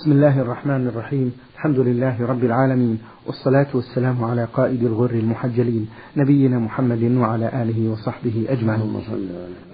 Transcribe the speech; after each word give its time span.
بسم 0.00 0.12
الله 0.12 0.40
الرحمن 0.40 0.86
الرحيم. 0.86 1.32
الحمد 1.54 1.78
لله 1.78 2.26
رب 2.26 2.44
العالمين 2.44 2.98
والصلاة 3.26 3.66
والسلام 3.74 4.24
على 4.24 4.44
قائد 4.44 4.82
الغر 4.82 5.10
المحجلين 5.10 5.88
نبينا 6.16 6.58
محمد 6.58 7.02
وعلى 7.02 7.62
آله 7.62 7.90
وصحبه 7.92 8.46
أجمعين. 8.48 8.96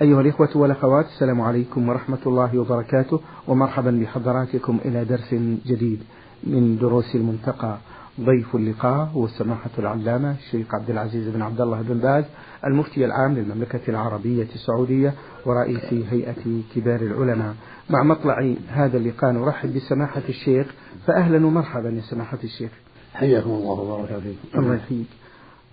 أيها 0.02 0.20
الإخوة 0.20 0.56
والأخوات 0.56 1.06
السلام 1.06 1.40
عليكم 1.40 1.88
ورحمة 1.88 2.18
الله 2.26 2.58
وبركاته 2.58 3.20
ومرحبا 3.48 3.90
بحضراتكم 3.90 4.78
إلى 4.84 5.04
درس 5.04 5.34
جديد 5.66 6.00
من 6.44 6.78
دروس 6.78 7.14
المنتقى. 7.14 7.78
ضيف 8.20 8.56
اللقاء 8.56 9.10
هو 9.14 9.28
سماحة 9.28 9.70
العلامة 9.78 10.30
الشيخ 10.30 10.74
عبد 10.74 10.90
العزيز 10.90 11.28
بن 11.28 11.42
عبد 11.42 11.60
الله 11.60 11.82
بن 11.82 11.98
باز 11.98 12.24
المفتي 12.66 13.04
العام 13.04 13.34
للمملكة 13.34 13.80
العربية 13.88 14.48
السعودية 14.54 15.14
ورئيس 15.46 15.94
هيئة 16.10 16.62
كبار 16.74 17.00
العلماء. 17.00 17.54
مع 17.90 18.02
مطلع 18.02 18.54
هذا 18.68 18.96
اللقاء 18.96 19.32
نرحب 19.32 19.74
بسماحة 19.74 20.22
الشيخ. 20.28 20.74
فأهلا 21.06 21.46
ومرحبا 21.46 21.88
يا 21.88 22.00
سماحة 22.00 22.38
الشيخ. 22.44 22.70
حياكم 23.14 23.50
الله 23.50 23.70
وبارك 23.70 24.22
فيكم. 24.22 24.58
الله 24.60 24.74
يحييك. 24.74 25.06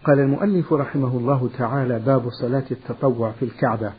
قال 0.05 0.19
المؤلف 0.19 0.73
رحمه 0.73 1.17
الله 1.17 1.49
تعالى 1.57 1.99
باب 1.99 2.29
صلاة 2.29 2.63
التطوع 2.71 3.31
في 3.31 3.45
الكعبة. 3.45 3.91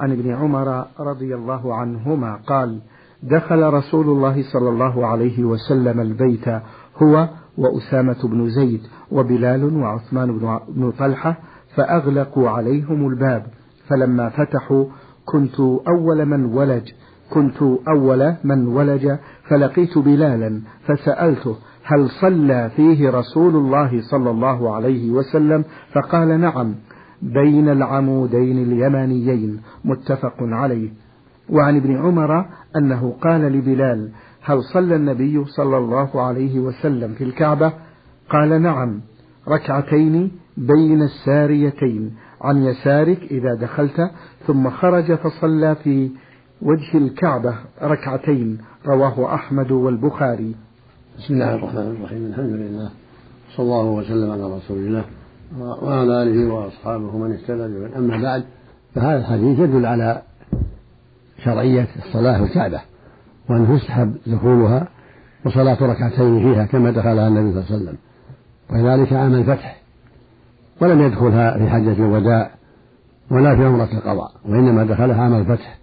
عن 0.00 0.12
ابن 0.12 0.34
عمر 0.34 0.86
رضي 1.00 1.34
الله 1.34 1.74
عنهما 1.74 2.40
قال 2.46 2.80
دخل 3.22 3.62
رسول 3.62 4.06
الله 4.06 4.42
صلى 4.52 4.68
الله 4.68 5.06
عليه 5.06 5.44
وسلم 5.44 6.00
البيت 6.00 6.48
هو 6.96 7.28
وأسامة 7.58 8.28
بن 8.28 8.50
زيد 8.50 8.80
وبلال 9.10 9.76
وعثمان 9.76 10.38
بن 10.68 10.90
طلحة 10.90 11.38
فأغلقوا 11.76 12.50
عليهم 12.50 13.08
الباب 13.08 13.46
فلما 13.88 14.28
فتحوا 14.28 14.84
كنت 15.24 15.60
أول 15.88 16.26
من 16.26 16.44
ولج 16.44 16.92
كنت 17.30 17.62
أول 17.88 18.34
من 18.44 18.66
ولج 18.66 19.16
فلقيت 19.48 19.98
بلالا 19.98 20.60
فسألته 20.86 21.56
هل 21.84 22.08
صلى 22.20 22.70
فيه 22.76 23.10
رسول 23.10 23.56
الله 23.56 24.02
صلى 24.10 24.30
الله 24.30 24.74
عليه 24.74 25.10
وسلم؟ 25.10 25.64
فقال 25.92 26.40
نعم 26.40 26.74
بين 27.22 27.68
العمودين 27.68 28.62
اليمانيين 28.62 29.60
متفق 29.84 30.34
عليه. 30.40 30.90
وعن 31.50 31.76
ابن 31.76 31.96
عمر 31.96 32.46
أنه 32.76 33.16
قال 33.22 33.40
لبلال 33.40 34.10
هل 34.44 34.62
صلى 34.74 34.96
النبي 34.96 35.44
صلى 35.44 35.78
الله 35.78 36.22
عليه 36.22 36.60
وسلم 36.60 37.14
في 37.14 37.24
الكعبة؟ 37.24 37.72
قال 38.30 38.62
نعم 38.62 39.00
ركعتين 39.48 40.30
بين 40.56 41.02
الساريتين 41.02 42.14
عن 42.40 42.62
يسارك 42.62 43.22
إذا 43.30 43.54
دخلت 43.54 44.10
ثم 44.46 44.70
خرج 44.70 45.14
فصلى 45.14 45.74
في 45.74 46.10
وجه 46.62 46.98
الكعبة 46.98 47.54
ركعتين 47.82 48.58
رواه 48.86 49.34
أحمد 49.34 49.70
والبخاري. 49.70 50.54
بسم 51.18 51.34
الله 51.34 51.54
الرحمن 51.54 51.96
الرحيم 51.98 52.26
الحمد 52.26 52.50
لله 52.52 52.90
صلى 53.56 53.64
الله 53.64 53.84
وسلم 53.90 54.30
على 54.30 54.56
رسول 54.56 54.78
الله 54.78 55.04
وعلى 55.82 56.22
آله 56.22 56.54
وأصحابه 56.54 57.18
من 57.18 57.32
اهتدى 57.32 57.96
أما 57.96 58.22
بعد 58.22 58.44
فهذا 58.94 59.18
الحديث 59.18 59.58
يدل 59.58 59.86
على 59.86 60.22
شرعية 61.44 61.88
الصلاة 62.06 62.38
في 62.38 62.44
الكعبة. 62.44 62.80
وأنه 63.50 63.74
يستحب 63.74 64.14
دخولها 64.26 64.88
وصلاة 65.46 65.82
ركعتين 65.82 66.40
فيها 66.40 66.64
كما 66.64 66.90
دخلها 66.90 67.28
النبي 67.28 67.52
صلى 67.52 67.60
الله 67.60 67.66
عليه 67.70 67.82
وسلم. 67.82 67.98
وذلك 68.70 69.12
عام 69.12 69.34
الفتح. 69.34 69.76
ولم 70.80 71.00
يدخلها 71.00 71.58
في 71.58 71.70
حجة 71.70 71.92
الوداع 71.92 72.50
ولا 73.30 73.56
في 73.56 73.64
عمرة 73.64 73.88
القضاء 73.92 74.32
وإنما 74.48 74.84
دخلها 74.84 75.22
عام 75.22 75.34
الفتح. 75.34 75.78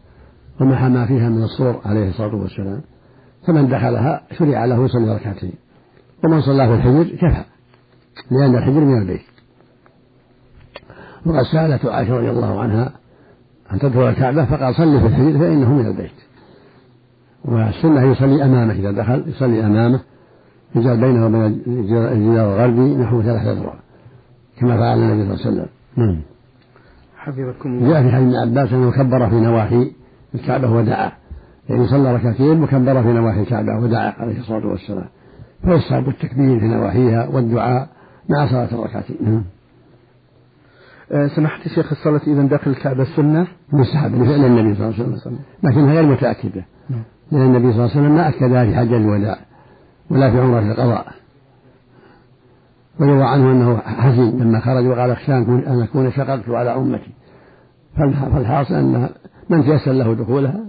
ومحى 0.62 0.90
ما 0.90 1.06
فيها 1.06 1.30
من 1.30 1.44
الصور 1.44 1.82
عليه 1.86 2.10
الصلاة 2.10 2.36
والسلام. 2.36 2.82
فمن 3.48 3.68
دخلها 3.68 4.22
شرع 4.38 4.66
له 4.66 4.86
يصلي 4.86 5.16
ركعتين. 5.16 5.54
ومن 6.24 6.42
صلى 6.42 6.68
في 6.68 6.74
الحجر 6.74 7.04
كفى 7.04 7.44
لأن 8.32 8.56
الحجر 8.56 8.80
من 8.80 9.02
البيت. 9.02 9.22
وقد 11.26 11.44
سألت 11.44 11.86
عائشة 11.86 12.18
رضي 12.18 12.30
الله 12.30 12.60
عنها 12.62 12.92
أن 13.74 13.80
تدخل 13.80 14.10
الكعبة 14.10 14.46
فقال 14.46 14.76
صلي 14.76 15.00
في 15.00 15.06
الحجر 15.06 15.40
فإنه 15.40 15.74
من 15.74 15.86
البيت. 15.86 16.29
والسنة 17.46 18.04
يصلي 18.04 18.46
أمامه 18.46 18.74
إذا 18.74 18.92
دخل 18.92 19.24
يصلي 19.28 19.66
أمامه 19.66 20.00
يجعل 20.76 21.02
بينه 21.02 21.26
وبين 21.26 21.62
الجدار 21.68 22.46
الغربي 22.46 22.96
نحو 22.96 23.22
ثلاثة 23.22 23.52
أذرع 23.52 23.74
كما 24.60 24.78
فعل 24.78 24.98
النبي 24.98 25.24
صلى 25.24 25.34
الله 25.34 25.46
عليه 25.46 25.52
وسلم. 25.52 25.70
نعم. 25.96 26.22
حفظكم 27.18 27.70
الله. 27.70 27.90
جاء 27.90 28.04
في 28.04 28.16
حديث 28.16 28.36
ابن 28.36 28.36
عباس 28.36 28.74
أنه 28.74 28.92
كبر 28.92 29.30
في 29.30 29.36
نواحي 29.36 29.92
الكعبة 30.36 30.72
ودعا. 30.72 31.12
يعني 31.70 31.88
صلى 31.88 32.16
ركعتين 32.16 32.64
وكبر 32.64 33.04
في 33.04 33.14
نواحي 33.14 33.42
الكعبة 33.42 33.80
ودعا 33.80 34.14
عليه 34.18 34.40
الصلاة 34.40 34.68
والسلام. 34.68 35.10
فيصعب 35.62 36.08
التكبير 36.08 36.60
في 36.60 36.66
نواحيها 36.66 37.28
والدعاء 37.28 37.90
مع 38.30 38.48
صلاة 38.48 38.70
الركعتين. 38.72 39.18
نعم. 39.22 39.44
أه 41.12 41.28
سمحت 41.28 41.68
شيخ 41.68 41.92
الصلاة 41.92 42.22
إذا 42.28 42.42
داخل 42.42 42.72
الكعبة 42.72 43.04
سنة 43.16 43.48
مستحب 43.74 44.16
لفعل 44.16 44.46
النبي 44.46 44.76
صلى 44.76 44.88
الله 44.88 44.96
عليه 45.00 45.14
وسلم. 45.14 45.40
لكنها 45.64 45.94
غير 45.94 46.06
متأكدة. 46.06 46.66
نعم. 46.90 47.04
لأن 47.32 47.42
النبي 47.42 47.74
صلى 47.74 47.86
الله 47.86 47.92
عليه 47.92 48.02
وسلم 48.02 48.16
ما 48.16 48.30
أكدها 48.30 48.66
في 48.66 48.76
حج 48.76 48.94
الوداع 48.94 49.38
ولا 50.10 50.32
في 50.32 50.40
عمرة 50.40 50.72
القضاء. 50.72 51.08
ويروى 53.00 53.24
عنه 53.24 53.52
أنه 53.52 53.78
حزين 53.78 54.40
لما 54.40 54.60
خرج 54.60 54.86
وقال 54.86 55.12
أخشى 55.12 55.38
أن 55.38 55.82
أكون 55.82 56.12
شققت 56.12 56.50
على 56.50 56.76
أمتي. 56.76 57.12
فالحاصل 57.98 58.74
أن 58.74 59.10
من 59.50 59.64
تيسر 59.64 59.92
له 59.92 60.14
دخولها 60.14 60.60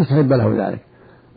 يستحب 0.00 0.32
له 0.32 0.68
ذلك. 0.68 0.80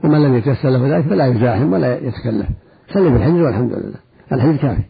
ومن 0.03 0.23
لم 0.23 0.35
يتيسر 0.35 0.69
له 0.69 0.97
ذلك 0.97 1.05
فلا 1.07 1.25
يزاحم 1.25 1.73
ولا 1.73 1.97
يتكلف. 1.97 2.47
صلي 2.93 3.09
بالحجر 3.09 3.43
والحمد 3.43 3.73
لله. 3.73 3.99
الحجر 4.31 4.55
كافي. 4.55 4.83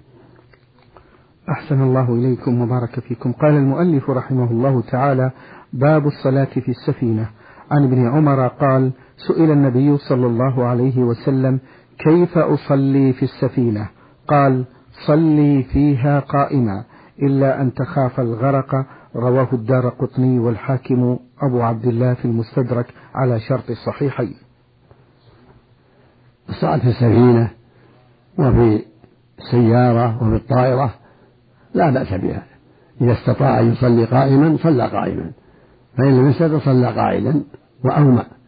أحسن 1.49 1.81
الله 1.81 2.13
إليكم 2.13 2.61
وبارك 2.61 2.99
فيكم. 2.99 3.31
قال 3.31 3.53
المؤلف 3.53 4.09
رحمه 4.09 4.51
الله 4.51 4.81
تعالى 4.81 5.31
باب 5.73 6.07
الصلاة 6.07 6.43
في 6.53 6.71
السفينة. 6.71 7.29
عن 7.71 7.83
ابن 7.83 8.07
عمر 8.07 8.47
قال 8.47 8.91
سئل 9.27 9.51
النبي 9.51 9.97
صلى 9.97 10.27
الله 10.27 10.65
عليه 10.65 10.97
وسلم 10.99 11.59
كيف 11.99 12.37
أصلي 12.37 13.13
في 13.13 13.23
السفينة؟ 13.23 13.89
قال 14.27 14.65
صلي 15.07 15.63
فيها 15.63 16.19
قائما 16.19 16.83
إلا 17.21 17.61
أن 17.61 17.73
تخاف 17.73 18.19
الغرق. 18.19 18.85
رواه 19.15 19.47
الدار 19.53 19.89
قطني 19.89 20.39
والحاكم 20.39 21.19
أبو 21.41 21.61
عبد 21.61 21.85
الله 21.85 22.13
في 22.13 22.25
المستدرك 22.25 22.85
على 23.15 23.39
شرط 23.39 23.69
الصحيحين. 23.69 24.35
الصلاة 26.49 26.77
في 26.77 26.87
السفينة 26.87 27.51
وفي 28.39 28.85
السيارة 29.39 30.23
وفي 30.23 30.35
الطائرة 30.35 30.93
لا 31.73 31.89
بأس 31.89 32.13
بها. 32.13 32.43
إذا 33.01 33.13
استطاع 33.13 33.59
أن 33.59 33.71
يصلي 33.71 34.05
قائما 34.05 34.57
صلى 34.63 34.87
قائما. 34.87 35.31
فإن 35.97 36.17
لم 36.17 36.29
يستطع 36.29 36.59
صلى 36.59 36.87
قاعدا 36.87 37.43
وأومأ. 37.85 38.40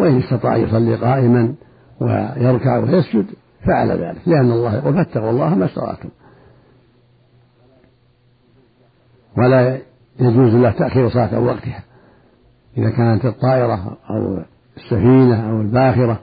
وإن 0.00 0.18
استطاع 0.18 0.56
يصلي 0.56 0.94
قائما 0.94 1.54
ويركع 2.00 2.78
ويسجد 2.78 3.26
فعل 3.66 3.90
ذلك 3.90 4.28
لأن 4.28 4.52
الله 4.52 4.74
يقول 4.74 4.94
فاتقوا 4.94 5.30
الله 5.30 5.54
ما 5.54 5.64
استطعتم. 5.64 6.08
ولا 9.38 9.78
يجوز 10.20 10.54
له 10.54 10.70
تأخير 10.70 11.08
صلاة 11.08 11.40
وقتها. 11.40 11.82
إذا 12.78 12.90
كانت 12.90 13.24
الطائرة 13.24 13.96
أو 14.10 14.38
السفينة 14.76 15.50
أو 15.50 15.60
الباخرة 15.60 16.20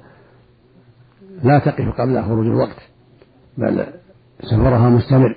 لا 1.43 1.59
تقف 1.59 2.01
قبل 2.01 2.23
خروج 2.23 2.45
الوقت 2.45 2.77
بل 3.57 3.85
سفرها 4.41 4.89
مستمر 4.89 5.35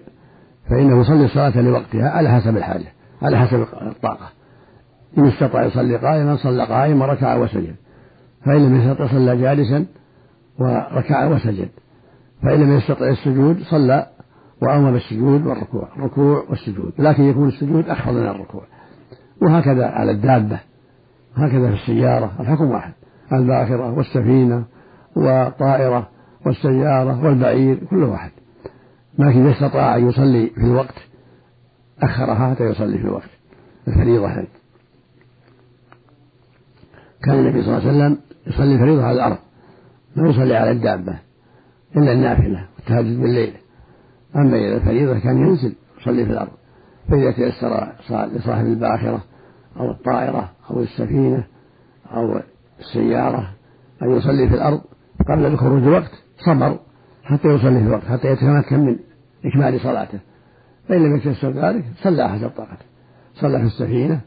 فإنه 0.71 1.01
يصلي 1.01 1.25
الصلاة 1.25 1.61
لوقتها 1.61 2.11
على 2.11 2.29
حسب 2.29 2.57
الحاجة 2.57 2.93
على 3.23 3.39
حسب 3.39 3.67
الطاقة. 3.83 4.29
إن 5.19 5.27
استطاع 5.27 5.65
يصلي 5.65 5.97
قائما 5.97 6.37
صلى 6.37 6.65
قائما 6.65 7.07
وركع 7.07 7.35
وسجد. 7.35 7.77
فإن 8.47 8.67
لم 8.67 8.81
يستطع 8.81 9.07
صلى 9.07 9.37
جالسا 9.37 9.87
وركع 10.59 11.27
وسجد. 11.27 11.69
فإن 12.43 12.61
لم 12.61 12.77
يستطع 12.77 13.09
السجود 13.09 13.63
صلى 13.63 14.07
وأمر 14.63 14.93
بالسجود 14.93 15.47
والركوع 15.47 15.89
الركوع 15.97 16.45
والسجود. 16.51 16.93
لكن 16.99 17.23
يكون 17.23 17.49
السجود 17.49 17.89
أخفض 17.89 18.13
من 18.13 18.27
الركوع. 18.27 18.63
وهكذا 19.43 19.87
على 19.87 20.11
الدابة. 20.11 20.61
هكذا 21.35 21.69
في 21.69 21.75
السيارة. 21.75 22.33
الحكم 22.41 22.71
واحد. 22.71 22.93
الباخرة 23.33 23.93
والسفينة 23.93 24.65
والطائرة 25.17 26.09
والسيارة 26.47 27.25
والبعير 27.25 27.85
كل 27.91 28.03
واحد. 28.03 28.31
لكن 29.19 29.47
إذا 29.47 29.51
استطاع 29.51 29.97
أن 29.97 30.09
يصلي 30.09 30.47
في 30.47 30.65
الوقت 30.65 30.95
أخرها 32.03 32.55
حتى 32.55 32.65
يصلي 32.65 32.99
في 32.99 33.05
الوقت. 33.05 33.31
الفريضة 33.89 34.29
هذه. 34.29 34.47
كان 37.25 37.39
النبي 37.39 37.63
صلى 37.63 37.79
الله 37.79 37.89
عليه 37.89 37.99
وسلم 37.99 38.19
يصلي 38.47 38.75
الفريضة 38.75 39.05
على 39.05 39.17
الأرض 39.17 39.39
ما 40.17 40.29
يصلي 40.29 40.57
على 40.57 40.71
الدابة 40.71 41.19
إلا 41.97 42.13
النافلة 42.13 42.67
والتهجد 42.77 43.21
بالليل. 43.21 43.53
أما 44.37 44.57
إذا 44.57 44.77
الفريضة 44.77 45.19
كان 45.19 45.37
ينزل 45.37 45.75
يصلي 46.01 46.25
في 46.27 46.33
الأرض 46.33 46.53
فإذا 47.09 47.31
تيسر 47.31 47.93
لصاحب 48.11 48.67
الباخرة 48.67 49.25
أو 49.77 49.91
الطائرة 49.91 50.51
أو 50.71 50.81
السفينة 50.81 51.45
أو 52.13 52.41
السيارة 52.81 53.51
أن 54.03 54.17
يصلي 54.17 54.49
في 54.49 54.55
الأرض 54.55 54.81
قبل 55.29 55.47
الخروج 55.47 55.83
الوقت 55.83 56.13
صبر 56.47 56.79
حتى 57.25 57.49
يصلي 57.49 57.81
في 57.81 57.87
الوقت 57.87 58.05
حتى 58.05 58.29
يتمكن 58.29 58.81
من 58.81 58.97
إكمال 59.45 59.81
صلاته. 59.81 60.19
فإن 60.89 61.05
لم 61.05 61.17
يتيسر 61.17 61.51
ذلك 61.51 61.85
صلى 62.03 62.29
حسب 62.29 62.49
طاقته 62.49 62.85
صلى 63.35 63.59
في 63.59 63.65
السفينة 63.65 64.21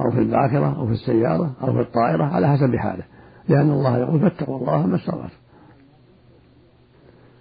أو 0.00 0.10
في 0.10 0.18
الباكرة 0.18 0.78
أو 0.78 0.86
في 0.86 0.92
السيارة 0.92 1.54
أو 1.62 1.72
في 1.72 1.80
الطائرة 1.80 2.24
على 2.24 2.48
حسب 2.48 2.76
حاله. 2.76 3.04
لأن 3.48 3.70
الله 3.70 3.98
يقول 3.98 4.20
فاتقوا 4.20 4.58
الله 4.58 4.86
ما 4.86 4.96
استطعتم. 4.96 5.34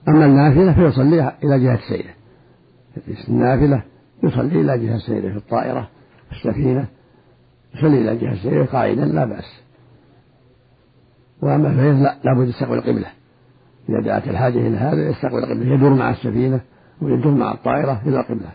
أما 0.07 0.25
النافلة 0.25 0.73
فيصلي 0.73 1.37
إلى 1.43 1.59
جهة 1.59 1.79
سيره 1.89 2.13
النافلة 3.29 3.83
يصلي 4.23 4.61
إلى 4.61 4.87
جهة 4.87 4.97
سيره 4.97 5.31
في 5.31 5.37
الطائرة 5.37 5.89
في 6.29 6.35
السفينة 6.35 6.87
يصلي 7.75 7.97
إلى 7.97 8.17
جهة 8.17 8.43
سيره 8.43 8.65
قائدا 8.65 9.05
لا 9.05 9.25
بأس. 9.25 9.63
وأما 11.41 11.67
الفيض 11.67 11.95
لا 11.95 12.17
لابد 12.23 12.47
يستقبل 12.47 12.77
القبلة. 12.77 13.07
إذا 13.89 14.01
دعت 14.01 14.27
الحاجة 14.27 14.67
إلى 14.67 14.77
هذا 14.77 15.09
يستقبل 15.09 15.37
القبلة. 15.37 15.73
يدور 15.73 15.93
مع 15.93 16.09
السفينة 16.09 16.61
ويدور 17.01 17.31
مع 17.33 17.51
الطائرة 17.51 18.01
إلى 18.05 18.19
القبلة. 18.19 18.51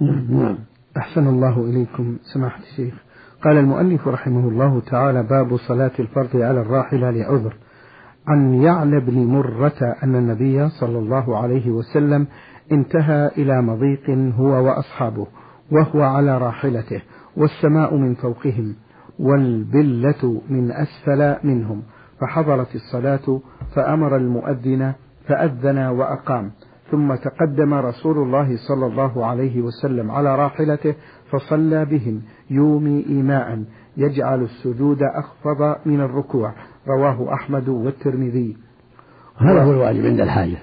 نعم 0.00 0.42
نعم. 0.42 0.58
أحسن 0.96 1.26
الله 1.26 1.64
إليكم 1.64 2.16
سماحة 2.34 2.60
الشيخ. 2.62 2.94
قال 3.44 3.58
المؤلف 3.58 4.08
رحمه 4.08 4.48
الله 4.48 4.80
تعالى 4.80 5.22
باب 5.22 5.56
صلاة 5.56 5.90
الفرض 5.98 6.36
على 6.36 6.60
الراحلة 6.60 7.10
لعذر. 7.10 7.56
عن 8.26 8.54
يعلى 8.54 9.00
بن 9.00 9.24
مرة 9.26 9.96
أن 10.02 10.16
النبي 10.16 10.68
صلى 10.68 10.98
الله 10.98 11.38
عليه 11.38 11.70
وسلم 11.70 12.26
انتهى 12.72 13.30
إلى 13.38 13.62
مضيق 13.62 14.10
هو 14.10 14.66
وأصحابه 14.66 15.26
وهو 15.72 16.02
على 16.02 16.38
راحلته 16.38 17.02
والسماء 17.36 17.96
من 17.96 18.14
فوقهم 18.14 18.74
والبلة 19.18 20.42
من 20.48 20.72
أسفل 20.72 21.36
منهم. 21.46 21.82
فحضرت 22.20 22.74
الصلاة 22.74 23.40
فأمر 23.74 24.16
المؤذن 24.16 24.92
فأذن 25.28 25.78
وأقام. 25.78 26.50
ثم 26.90 27.14
تقدم 27.14 27.74
رسول 27.74 28.18
الله 28.18 28.56
صلى 28.56 28.86
الله 28.86 29.26
عليه 29.26 29.62
وسلم 29.62 30.10
على 30.10 30.36
راحلته 30.36 30.94
فصلى 31.30 31.84
بهم 31.84 32.22
يومي 32.50 33.04
إيماء 33.08 33.64
يجعل 33.96 34.42
السجود 34.42 34.98
أخفض 35.02 35.76
من 35.86 36.00
الركوع. 36.00 36.54
رواه 36.88 37.34
أحمد 37.34 37.68
والترمذي. 37.68 38.56
هذا 39.36 39.62
هو 39.62 39.72
الواجب 39.72 40.06
عند 40.06 40.20
الحاجة. 40.20 40.58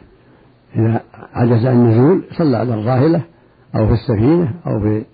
إذا 0.75 1.01
عجز 1.33 1.65
عن 1.65 1.75
النزول 1.75 2.23
صلى 2.31 2.57
على 2.57 2.73
الراحلة 2.73 3.21
أو 3.75 3.87
في 3.87 3.93
السفينة 3.93 4.53
أو 4.67 4.79
في 4.79 5.05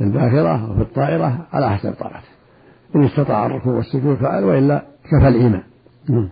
الباخرة 0.00 0.68
أو 0.68 0.74
في 0.74 0.80
الطائرة 0.80 1.46
على 1.52 1.70
حسب 1.70 1.92
طاقته. 1.92 2.28
إن 2.96 3.04
استطاع 3.04 3.46
الركوع 3.46 3.74
والسجود 3.74 4.16
فعل 4.16 4.44
وإلا 4.44 4.84
كفى 5.04 5.28
الإيمان. 5.28 5.62
نعم. 6.08 6.28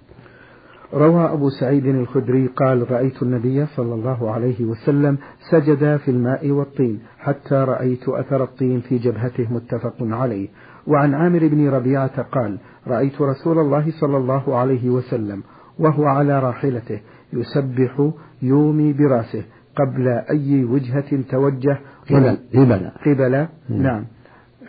روى 0.94 1.32
أبو 1.32 1.48
سعيد 1.48 1.86
الخدري 1.86 2.46
قال 2.46 2.90
رأيت 2.90 3.22
النبي 3.22 3.66
صلى 3.66 3.94
الله 3.94 4.30
عليه 4.30 4.64
وسلم 4.64 5.18
سجد 5.50 5.96
في 5.96 6.10
الماء 6.10 6.50
والطين 6.50 7.00
حتى 7.18 7.54
رأيت 7.54 8.08
أثر 8.08 8.42
الطين 8.44 8.80
في 8.80 8.98
جبهته 8.98 9.52
متفق 9.52 9.96
عليه. 10.00 10.48
وعن 10.86 11.14
عامر 11.14 11.48
بن 11.48 11.68
ربيعة 11.68 12.22
قال 12.22 12.58
رأيت 12.86 13.20
رسول 13.20 13.58
الله 13.58 13.90
صلى 14.00 14.16
الله 14.16 14.56
عليه 14.56 14.90
وسلم 14.90 15.42
وهو 15.78 16.04
على 16.04 16.40
راحلته 16.40 17.00
يسبح 17.32 18.10
يومي 18.42 18.92
برأسه 18.92 19.42
قبل 19.76 20.08
أي 20.08 20.64
وجهة 20.64 21.22
توجه 21.30 21.78
قبل 22.10 22.38
قبل. 22.54 22.90
قبل. 23.06 23.46
نعم. 23.68 24.04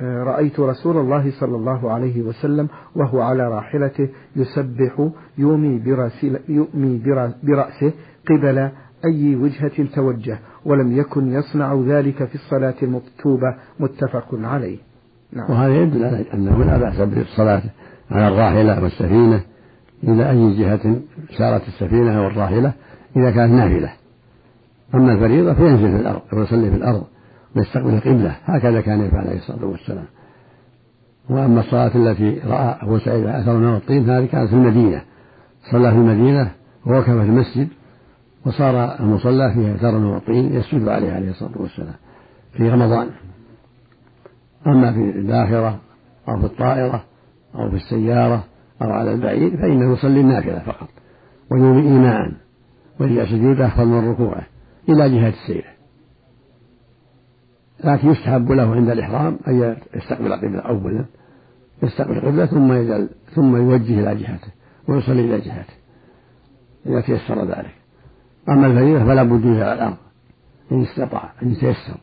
رأيت 0.01 0.59
رسول 0.59 0.97
الله 0.97 1.31
صلى 1.31 1.55
الله 1.55 1.91
عليه 1.91 2.21
وسلم 2.21 2.67
وهو 2.95 3.21
على 3.21 3.47
راحلته 3.47 4.09
يسبح 4.35 5.09
يومي, 5.38 5.81
يومي 6.49 7.01
برأسه 7.44 7.94
قبل 8.29 8.69
أي 9.05 9.35
وجهة 9.35 9.85
توجه 9.95 10.39
ولم 10.65 10.97
يكن 10.97 11.33
يصنع 11.33 11.83
ذلك 11.88 12.23
في 12.23 12.35
الصلاة 12.35 12.75
المكتوبة. 12.83 13.55
متفق 13.79 14.27
عليه. 14.33 14.77
نعم. 15.33 15.51
وهذا 15.51 15.75
يدل 15.75 16.05
على 16.05 16.25
أنه 16.33 16.63
لا 16.63 16.77
بأس 16.77 17.01
بالصلاة 17.01 17.61
على 18.11 18.27
الراحلة 18.27 18.83
والسفينة 18.83 19.41
إلى 20.03 20.29
أي 20.29 20.59
جهة 20.59 20.95
سارت 21.38 21.67
السفينة 21.67 22.17
أو 22.17 22.27
الراحلة 22.27 22.73
إذا 23.15 23.31
كانت 23.31 23.53
نافلة. 23.53 23.93
أما 24.95 25.13
الفريضة 25.13 25.53
فينزل 25.53 25.91
في 25.91 26.01
الأرض 26.01 26.21
ويصلي 26.33 26.69
في 26.69 26.75
الأرض. 26.75 27.03
ويستقبل 27.55 27.94
القبلة. 27.94 28.35
هكذا 28.45 28.81
كان 28.81 29.01
يفعل 29.01 29.27
عليه 29.27 29.38
الصلاة 29.38 29.65
والسلام. 29.65 30.05
وأما 31.29 31.59
الصلاة 31.59 31.95
التي 31.95 32.39
رأى 32.45 32.77
أبو 32.81 32.99
سعيد 32.99 33.25
أثر 33.25 33.57
من 33.57 33.75
الطين 33.75 34.09
هذه 34.09 34.25
كانت 34.25 34.49
في 34.49 34.55
المدينة. 34.55 35.01
صلى 35.71 35.91
في 35.91 35.97
المدينة 35.97 36.51
ووقف 36.85 37.09
في 37.09 37.21
المسجد 37.21 37.67
وصار 38.45 38.99
المصلى 38.99 39.53
فيه 39.53 39.75
أثر 39.75 39.97
من 39.97 40.15
الطين 40.15 40.53
يسجد 40.53 40.88
عليه 40.88 41.13
عليه 41.13 41.29
الصلاة 41.29 41.61
والسلام 41.61 41.95
في 42.53 42.69
رمضان. 42.69 43.07
أما 44.67 44.93
في 44.93 45.00
الباخرة 45.00 45.79
أو 46.29 46.39
في 46.39 46.45
الطائرة 46.45 47.03
أو 47.55 47.69
في 47.69 47.75
السيارة 47.75 48.43
أو 48.81 48.91
على 48.91 49.11
البعير 49.11 49.57
فإنه 49.57 49.93
يصلي 49.93 50.21
النافلة 50.21 50.59
فقط 50.59 50.89
ويومي 51.51 51.81
إيماء 51.81 52.31
وإذا 53.00 53.25
سجود 53.25 53.61
أخفض 53.61 53.88
من 53.88 54.09
ركوعه 54.09 54.43
إلى 54.89 55.09
جهة 55.09 55.29
السير 55.29 55.65
لكن 57.83 58.12
يستحب 58.12 58.51
له 58.51 58.75
عند 58.75 58.89
الإحرام 58.89 59.39
أن 59.47 59.75
يستقبل 59.95 60.33
القبلة 60.33 60.59
أولا 60.59 61.06
يستقبل 61.83 62.18
القبلة 62.18 62.45
ثم 62.45 62.74
يجعل 62.74 63.09
ثم 63.35 63.56
يوجه 63.56 64.00
إلى 64.00 64.15
جهته 64.15 64.51
ويصلي 64.88 65.21
إلى 65.21 65.39
جهته 65.39 65.74
إذا 66.85 67.01
تيسر 67.01 67.45
ذلك. 67.45 67.75
أما 68.50 68.68
الفريضة 68.68 69.06
فلا 69.06 69.24
بد 69.24 69.45
على 69.45 69.74
الأرض 69.74 69.97
إن 70.71 70.81
استطاع 70.81 71.31
أن 71.44 71.51
يتيسر 71.51 71.97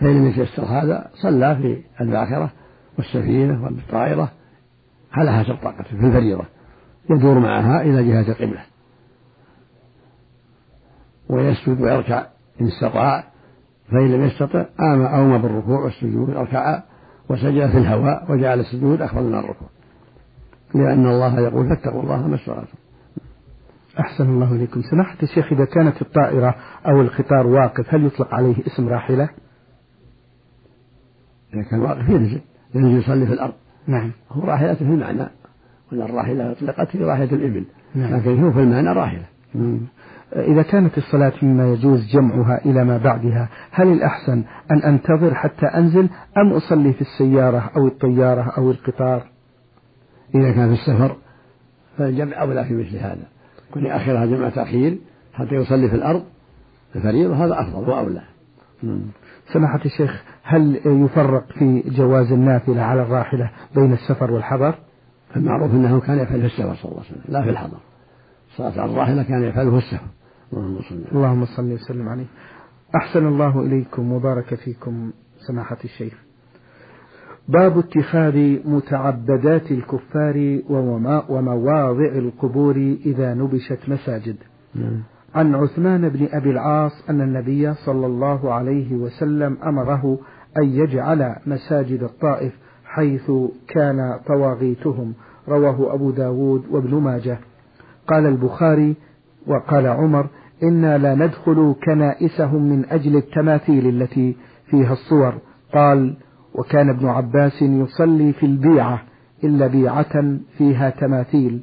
فإن 0.00 0.16
لم 0.16 0.26
يتيسر 0.26 0.64
هذا 0.64 1.10
صلى 1.14 1.56
في 1.56 1.82
الباخرة 2.00 2.50
والسفينة 2.98 3.64
والطائرة 3.64 4.32
على 5.12 5.32
حسب 5.32 5.54
طاقته 5.62 6.00
في 6.00 6.06
الفريضة. 6.06 6.44
يدور 7.10 7.38
معها 7.38 7.82
إلى 7.82 8.08
جهة 8.08 8.32
القبلة. 8.32 8.60
ويسجد 11.28 11.80
ويركع 11.80 12.26
إن 12.60 12.66
استطاع. 12.66 13.24
فإن 13.90 14.12
لم 14.12 14.24
يستطع 14.24 14.64
آم 14.80 15.02
أومى 15.02 15.38
بالركوع 15.38 15.80
والسجود 15.80 16.30
ركع 16.30 16.82
وسجد 17.28 17.70
في 17.70 17.78
الهواء 17.78 18.32
وجعل 18.32 18.60
السجود 18.60 19.02
أخفض 19.02 19.22
من 19.22 19.34
الركوع. 19.34 19.68
لأن 20.74 21.06
الله 21.06 21.40
يقول 21.40 21.68
فاتقوا 21.68 22.02
الله 22.02 22.26
ما 22.26 22.34
استطعتم. 22.34 22.78
أحسن 24.00 24.24
الله 24.24 24.52
إليكم. 24.52 24.82
سماحة 24.82 25.16
الشيخ 25.22 25.52
إذا 25.52 25.64
كانت 25.64 26.02
الطائرة 26.02 26.54
أو 26.86 27.00
القطار 27.00 27.46
واقف 27.46 27.94
هل 27.94 28.06
يطلق 28.06 28.34
عليه 28.34 28.54
اسم 28.66 28.88
راحلة؟ 28.88 29.28
إذا 31.54 31.62
كان 31.70 31.80
واقف 31.80 32.08
ينزل. 32.08 32.40
ينزل 32.74 32.98
يصلي 32.98 33.26
في 33.26 33.32
الأرض. 33.32 33.54
نعم. 33.86 34.10
هو 34.30 34.44
راحلة 34.44 34.74
في 34.74 34.82
المعنى. 34.82 35.28
وأن 35.92 36.02
الراحلة 36.02 36.52
أطلقت 36.52 36.88
في 36.88 37.04
راحلة 37.04 37.32
الإبل. 37.32 37.64
نعم. 37.94 38.16
لكن 38.16 38.44
هو 38.44 38.52
في 38.52 38.60
المعنى 38.60 38.92
راحلة. 38.92 39.24
مم. 39.54 39.80
إذا 40.36 40.62
كانت 40.62 40.98
الصلاة 40.98 41.32
مما 41.42 41.72
يجوز 41.72 42.06
جمعها 42.06 42.64
إلى 42.64 42.84
ما 42.84 42.98
بعدها 42.98 43.48
هل 43.70 43.92
الأحسن 43.92 44.44
أن 44.70 44.82
أنتظر 44.82 45.34
حتى 45.34 45.66
أنزل 45.66 46.08
أم 46.36 46.52
أصلي 46.52 46.92
في 46.92 47.00
السيارة 47.00 47.70
أو 47.76 47.86
الطيارة 47.86 48.52
أو 48.58 48.70
القطار؟ 48.70 49.22
إذا 50.34 50.52
كان 50.52 50.74
في 50.74 50.80
السفر 50.80 51.16
فالجمع 51.98 52.40
أولى 52.40 52.64
في 52.64 52.74
مثل 52.74 52.96
هذا. 52.96 53.26
كن 53.74 53.86
آخرها 53.86 54.26
جمع 54.26 54.48
تأخير 54.48 54.98
حتى 55.34 55.54
يصلي 55.54 55.88
في 55.88 55.96
الأرض 55.96 56.24
الفريضة 56.96 57.44
هذا 57.44 57.60
أفضل 57.60 57.88
وأولى. 57.90 58.22
سماحة 59.52 59.80
الشيخ 59.84 60.22
هل 60.42 60.80
يفرق 60.84 61.44
في 61.58 61.82
جواز 61.86 62.32
النافلة 62.32 62.82
على 62.82 63.02
الراحلة 63.02 63.50
بين 63.74 63.92
السفر 63.92 64.30
والحضر؟ 64.30 64.74
المعروف 65.36 65.70
أنه 65.72 66.00
كان 66.00 66.18
يفعل 66.18 66.40
في 66.40 66.46
السفر 66.46 66.74
صلى 66.74 66.92
الله 66.92 67.02
عليه 67.04 67.10
وسلم 67.10 67.22
لا 67.28 67.42
في 67.42 67.50
الحضر. 67.50 67.78
صلاة 68.56 68.84
الراحلة 68.84 69.22
كان 69.22 69.42
يفعله 69.42 69.70
في 69.70 69.76
السفر. 69.76 70.06
اللهم 70.52 70.78
صل 70.80 71.04
اللهم 71.12 71.44
صل 71.44 71.72
وسلم 71.72 72.08
عليه. 72.08 72.26
أحسن 72.96 73.26
الله 73.26 73.60
إليكم 73.60 74.12
وبارك 74.12 74.54
فيكم 74.54 75.10
سماحة 75.48 75.76
الشيخ. 75.84 76.14
باب 77.48 77.78
اتخاذ 77.78 78.58
متعبدات 78.64 79.70
الكفار 79.70 80.60
ومواضع 81.28 82.12
القبور 82.18 82.76
إذا 83.06 83.34
نبشت 83.34 83.78
مساجد. 83.88 84.36
نعم. 84.74 85.02
عن 85.34 85.54
عثمان 85.54 86.08
بن 86.08 86.28
أبي 86.32 86.50
العاص 86.50 86.92
أن 87.10 87.20
النبي 87.20 87.74
صلى 87.74 88.06
الله 88.06 88.52
عليه 88.54 88.94
وسلم 88.94 89.58
أمره 89.62 90.18
أن 90.58 90.64
يجعل 90.64 91.36
مساجد 91.46 92.02
الطائف 92.02 92.52
حيث 92.84 93.30
كان 93.68 94.20
طواغيتهم. 94.26 95.14
رواه 95.48 95.94
أبو 95.94 96.10
داود 96.10 96.64
وابن 96.70 96.94
ماجه. 96.94 97.38
قال 98.06 98.26
البخاري 98.26 98.96
وقال 99.46 99.86
عمر 99.86 100.26
إنا 100.62 100.98
لا 100.98 101.14
ندخل 101.14 101.74
كنائسهم 101.84 102.62
من 102.62 102.84
أجل 102.90 103.16
التماثيل 103.16 103.86
التي 103.88 104.36
فيها 104.66 104.92
الصور. 104.92 105.34
قال 105.74 106.16
وكان 106.54 106.88
ابن 106.88 107.06
عباس 107.06 107.62
يصلي 107.62 108.32
في 108.32 108.46
البيعة 108.46 109.02
إلا 109.44 109.66
بيعة 109.66 110.38
فيها 110.58 110.90
تماثيل. 110.90 111.60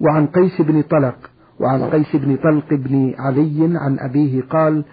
وعن 0.00 0.26
قيس 0.26 0.62
بن 0.62 0.82
طلق 0.82 1.16
وعن 1.60 1.82
قيس 1.82 2.16
بن 2.16 2.36
طلق 2.36 2.74
بن 2.74 3.14
علي 3.18 3.78
عن 3.78 3.98
أبيه 3.98 4.42
قال 4.42 4.84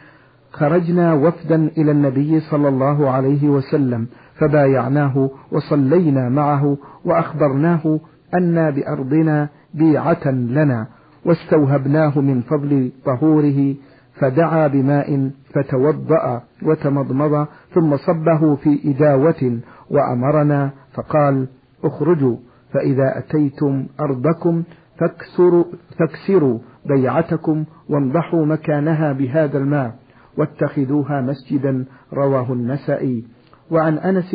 خرجنا 0.51 1.13
وفدا 1.13 1.55
إلى 1.77 1.91
النبي 1.91 2.39
صلى 2.39 2.67
الله 2.67 3.09
عليه 3.09 3.49
وسلم 3.49 4.07
فبايعناه 4.35 5.29
وصلينا 5.51 6.29
معه 6.29 6.77
وأخبرناه 7.05 7.99
أن 8.37 8.71
بأرضنا 8.71 9.49
بيعة 9.73 10.27
لنا. 10.31 10.87
واستوهبناه 11.25 12.19
من 12.21 12.41
فضل 12.41 12.91
طهوره 13.05 13.75
فدعا 14.13 14.67
بماء 14.67 15.31
فتوضأ 15.53 16.41
وتمضمض 16.63 17.47
ثم 17.73 17.97
صبه 17.97 18.55
في 18.55 18.79
إداوة 18.85 19.59
وأمرنا 19.89 20.71
فقال 20.93 21.47
اخرجوا 21.83 22.37
فإذا 22.73 23.17
أتيتم 23.17 23.85
أرضكم 23.99 24.63
فاكسروا, 24.99 25.63
فاكسروا 25.99 26.59
بيعتكم 26.85 27.63
وانضحوا 27.89 28.45
مكانها 28.45 29.13
بهذا 29.13 29.57
الماء 29.57 29.95
واتخذوها 30.37 31.21
مسجدا 31.21 31.85
رواه 32.13 32.53
النسائي. 32.53 33.23
وعن 33.71 33.97
أنس 33.97 34.33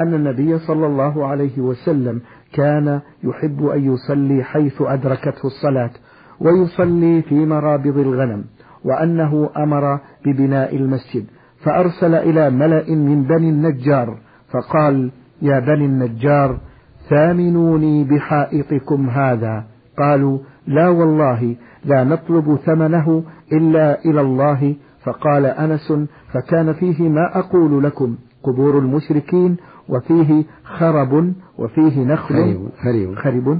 أن 0.00 0.14
النبي 0.14 0.58
صلى 0.58 0.86
الله 0.86 1.26
عليه 1.26 1.60
وسلم 1.60 2.20
كان 2.52 3.00
يحب 3.24 3.66
أن 3.66 3.84
يصلي 3.94 4.44
حيث 4.44 4.82
أدركته 4.82 5.46
الصلاة 5.46 5.90
ويصلي 6.44 7.22
في 7.22 7.46
مرابض 7.46 7.98
الغنم 7.98 8.44
وأنه 8.84 9.50
أمر 9.56 10.00
ببناء 10.26 10.76
المسجد 10.76 11.24
فأرسل 11.64 12.14
إلى 12.14 12.50
ملأ 12.50 12.90
من 12.90 13.22
بني 13.22 13.50
النجار 13.50 14.18
فقال 14.50 15.10
يا 15.42 15.58
بني 15.60 15.84
النجار 15.84 16.60
ثامنوني 17.10 18.04
بحائطكم 18.04 19.10
هذا. 19.10 19.64
قالوا 19.98 20.38
لا 20.66 20.88
والله 20.88 21.56
لا 21.84 22.04
نطلب 22.04 22.56
ثمنه 22.66 23.22
إلا 23.52 24.04
إلى 24.04 24.20
الله. 24.20 24.76
فقال 25.04 25.46
أنس 25.46 25.92
فكان 26.32 26.72
فيه 26.72 27.08
ما 27.08 27.38
أقول 27.38 27.84
لكم 27.84 28.16
قبور 28.42 28.78
المشركين 28.78 29.56
وفيه 29.88 30.44
خرب 30.64 31.32
وفيه 31.58 32.04
نخل 32.04 32.68
خرب, 32.82 33.14
خرب 33.14 33.58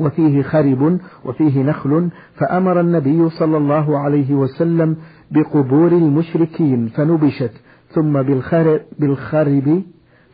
وفيه 0.00 0.42
خرب 0.42 0.98
وفيه 1.24 1.62
نخل 1.62 2.08
فأمر 2.34 2.80
النبي 2.80 3.28
صلى 3.28 3.56
الله 3.56 3.98
عليه 3.98 4.34
وسلم 4.34 4.96
بقبور 5.30 5.92
المشركين 5.92 6.86
فنبشت 6.86 7.52
ثم 7.88 8.22
بالخرب, 8.22 8.80
بالخرب 8.98 9.82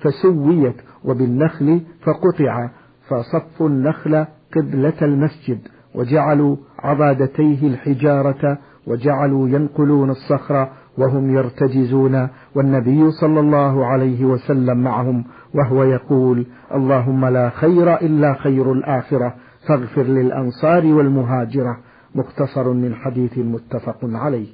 فسويت 0.00 0.76
وبالنخل 1.04 1.80
فقطع 2.02 2.71
فصفوا 3.09 3.68
النخل 3.68 4.25
قبلة 4.56 4.92
المسجد 5.02 5.59
وجعلوا 5.94 6.56
عضادتيه 6.78 7.66
الحجارة 7.66 8.59
وجعلوا 8.87 9.49
ينقلون 9.49 10.11
الصخر 10.11 10.68
وهم 10.99 11.30
يرتجزون 11.30 12.28
والنبي 12.54 13.11
صلى 13.11 13.40
الله 13.40 13.87
عليه 13.87 14.25
وسلم 14.25 14.78
معهم 14.78 15.25
وهو 15.54 15.85
يقول 15.85 16.47
اللهم 16.75 17.26
لا 17.26 17.50
خير 17.50 17.94
إلا 17.94 18.35
خير 18.35 18.73
الآخرة. 18.73 19.35
فاغفر 19.68 20.02
للأنصار 20.02 20.87
والمهاجرة 20.87 21.80
مختصر 22.14 22.73
من 22.73 22.94
حديث 22.94 23.38
متفق 23.38 23.99
عليه. 24.02 24.47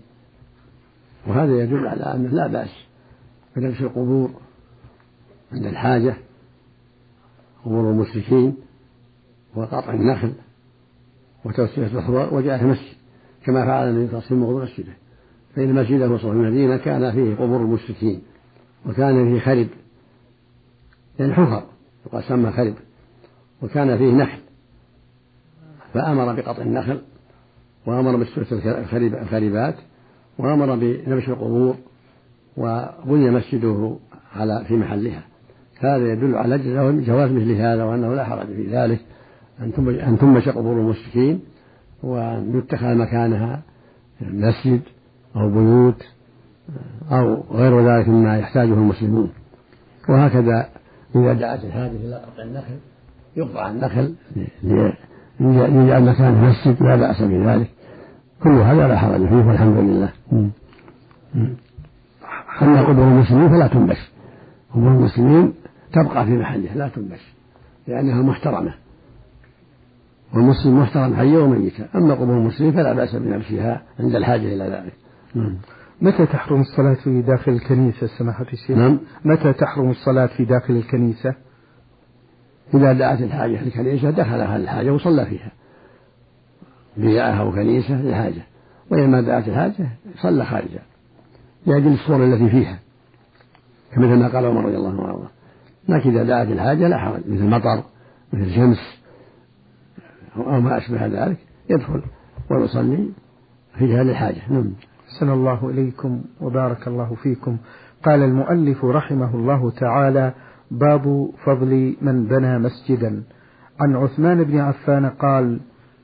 وهذا 1.27 1.63
يدل 1.63 1.87
على 1.87 2.03
أنه 2.03 2.29
لا 2.29 2.47
بأس 2.47 2.71
بنفس 3.57 3.81
القبور 3.81 4.31
عند 5.53 5.67
الحاجة 5.67 6.17
قبور 7.65 7.91
المشركين 7.91 8.57
وقطع 9.57 9.93
النخل 9.95 10.33
وتوسية 11.45 11.87
الأخبار 11.87 12.35
وجاء 12.35 12.67
مسجد 12.67 12.95
كما 13.45 13.67
فعل 13.67 13.89
النبي 13.89 14.09
صلى 14.09 14.19
الله 14.31 14.47
عليه 14.47 14.57
وسلم 14.57 14.63
مسجده. 14.63 14.93
فإن 15.57 15.75
مسجده 15.75 16.05
الله 16.07 16.33
المدينة 16.33 16.77
كان 16.77 17.13
فيه 17.13 17.35
قبور 17.35 17.61
المشركين 17.61 18.23
وكان 18.87 19.33
فيه 19.33 19.41
خرب 19.41 19.69
يعني 21.19 21.35
حفر 21.35 21.63
يقال 22.07 22.25
سمى 22.25 22.53
خرب 22.53 22.75
وكان 23.63 23.99
فيه 23.99 24.13
نخل. 24.15 24.40
فأمر 25.95 26.33
بقطع 26.33 26.63
النخل 26.63 27.01
وأمر 27.87 28.17
بسوء 28.17 28.45
الخربات 29.23 29.75
وأمر 30.39 30.75
بنبش 30.75 31.29
القبور 31.29 31.77
وبني 32.57 33.31
مسجده 33.31 33.97
على 34.37 34.65
في 34.69 34.77
محلها. 34.77 35.23
هذا 35.81 36.13
يدل 36.13 36.35
على 36.35 36.59
جواز 37.03 37.31
مثل 37.31 37.53
هذا 37.53 37.85
وأنه 37.85 38.15
لا 38.15 38.25
حرج 38.25 38.47
في 38.47 38.67
ذلك 38.67 39.01
أن 39.61 40.19
تنبش 40.21 40.49
قبور 40.49 40.81
المشركين 40.81 41.41
وأن 42.03 42.59
يتخذ 42.59 42.95
مكانها 42.95 43.63
مسجد 44.21 44.81
أو 45.37 45.51
بيوت 45.51 46.03
أو 47.13 47.45
غير 47.51 47.89
ذلك 47.89 48.09
مما 48.09 48.39
يحتاجه 48.39 48.75
المسلمون. 48.75 49.31
وهكذا 50.09 50.69
إذا 51.15 51.33
دعت 51.33 51.65
الحاجة 51.65 51.91
إلى 51.91 52.15
قطع 52.15 52.43
النخل 52.43 52.79
يقطع 53.37 53.71
النخل 53.71 54.15
ليجعل 55.41 56.05
مكانه 56.05 56.49
مسجد 56.49 56.83
لا 56.83 56.97
بأس 56.97 57.23
بذلك. 57.23 57.71
كل 58.43 58.51
هذا 58.51 58.89
لا 58.89 58.99
حرج 58.99 59.29
فيه 59.29 59.47
والحمد 59.47 59.77
لله. 59.77 60.13
أما 62.63 62.83
قبور 62.83 63.05
المسلمين 63.05 63.49
فلا 63.49 63.67
تنبش. 63.67 64.11
قبور 64.75 64.89
المسلمين 64.89 65.53
تبقى 65.93 66.27
في 66.27 66.33
محله 66.33 66.75
لا 66.75 66.89
تنبش 66.89 67.35
لأنها 67.89 68.23
محترمة. 68.23 68.75
والمسلم 70.35 70.81
محترم 70.81 71.15
حيا 71.17 71.39
وميتا 71.39 71.89
أما 71.95 72.15
قبور 72.15 72.37
المسلمين 72.37 72.73
فلا 72.73 72.93
بأس 72.93 73.17
بنبشها 73.17 73.83
عند 74.01 74.15
الحاجة 74.15 74.55
إلى 74.55 74.65
ذلك. 74.65 74.93
متى 76.03 76.27
تحرم 76.27 76.61
الصلاة 76.61 76.95
في 76.95 77.23
داخل 77.23 77.53
الكنيسة 77.53 78.07
سماحة 78.07 78.47
الشيخ؟ 78.53 78.79
نعم. 78.79 78.99
متى 79.25 79.53
تحرم 79.53 79.91
الصلاة 79.91 80.27
في 80.27 80.45
داخل 80.45 80.75
الكنيسة؟ 80.75 81.35
إذا 82.75 82.93
دعت 82.93 83.21
الحاجة 83.21 83.61
الكنيسة 83.61 84.11
دخلها 84.11 84.57
الحاجة 84.57 84.91
وصلى 84.91 85.27
فيها. 85.27 85.53
بيعها 86.97 87.43
وكنيسة 87.43 88.03
لحاجة 88.03 88.43
وإذا 88.91 89.21
دعت 89.21 89.49
الحاجة 89.49 89.89
صلى 90.23 90.45
خارجا 90.45 90.83
لأجل 91.67 91.93
الصور 91.93 92.25
التي 92.25 92.51
فيها. 92.51 92.79
كمثل 93.93 94.19
ما 94.19 94.29
قال 94.29 94.47
عمر 94.47 94.65
رضي 94.65 94.77
الله 94.77 94.91
عنه 94.91 95.01
وأرضاه. 95.01 95.31
لكن 95.89 96.11
إذا 96.11 96.25
دعت 96.25 96.49
الحاجة 96.49 96.89
لا 96.89 96.99
حرج. 96.99 97.21
مثل 97.27 97.45
مطر 97.45 97.83
مثل 98.33 98.55
شمس 98.55 99.01
أو 100.37 100.61
ما 100.61 100.79
أشبه 100.79 101.07
ذلك 101.07 101.39
يدخل 101.71 102.03
ويصلي 102.51 103.09
في 103.79 103.95
هذه 103.95 104.11
الحاجة 104.11 104.41
نعم. 104.51 104.73
أحسن 105.09 105.31
الله 105.31 105.71
إليكم 105.71 106.23
وبارك 106.41 106.89
الله 106.89 107.15
فيكم. 107.23 107.57
قال 108.05 108.23
المؤلف 108.23 108.85
رحمه 108.85 109.35
الله 109.35 109.71
تعالى 109.71 110.33
باب 110.71 111.31
فضل 111.45 111.97
من 112.03 112.25
بنى 112.25 112.59
مسجدا. 112.59 113.23
عن 113.81 113.97
عثمان 113.97 114.45
بن 114.45 114.59
عفان 114.59 115.07
قال 115.07 115.61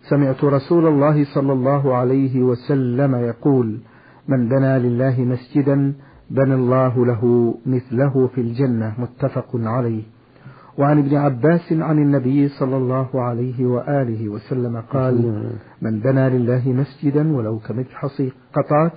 سمعت 0.09 0.45
رسول 0.45 0.87
الله 0.87 1.25
صلى 1.35 1.53
الله 1.53 1.95
عليه 1.95 2.43
وسلم 2.43 3.15
يقول 3.15 3.79
من 4.29 4.49
بنى 4.49 4.79
لله 4.79 5.21
مسجدا 5.21 5.95
بنى 6.31 6.55
الله 6.55 7.07
له 7.07 7.55
مثله 7.67 8.27
في 8.35 8.41
الجنة. 8.41 8.95
متفق 8.99 9.51
عليه. 9.55 10.03
وعن 10.79 10.99
ابن 10.99 11.17
عباس 11.17 11.73
عن 11.73 11.99
النبي 11.99 12.49
صلى 12.49 12.77
الله 12.77 13.23
عليه 13.23 13.67
وآله 13.67 14.29
وسلم 14.29 14.81
قال 14.81 15.17
من 15.83 16.01
بنى 16.01 16.31
لله 16.31 16.69
مسجدا 16.69 17.37
ولو 17.37 17.59
كمجحص 17.59 18.23
قطات 18.55 18.93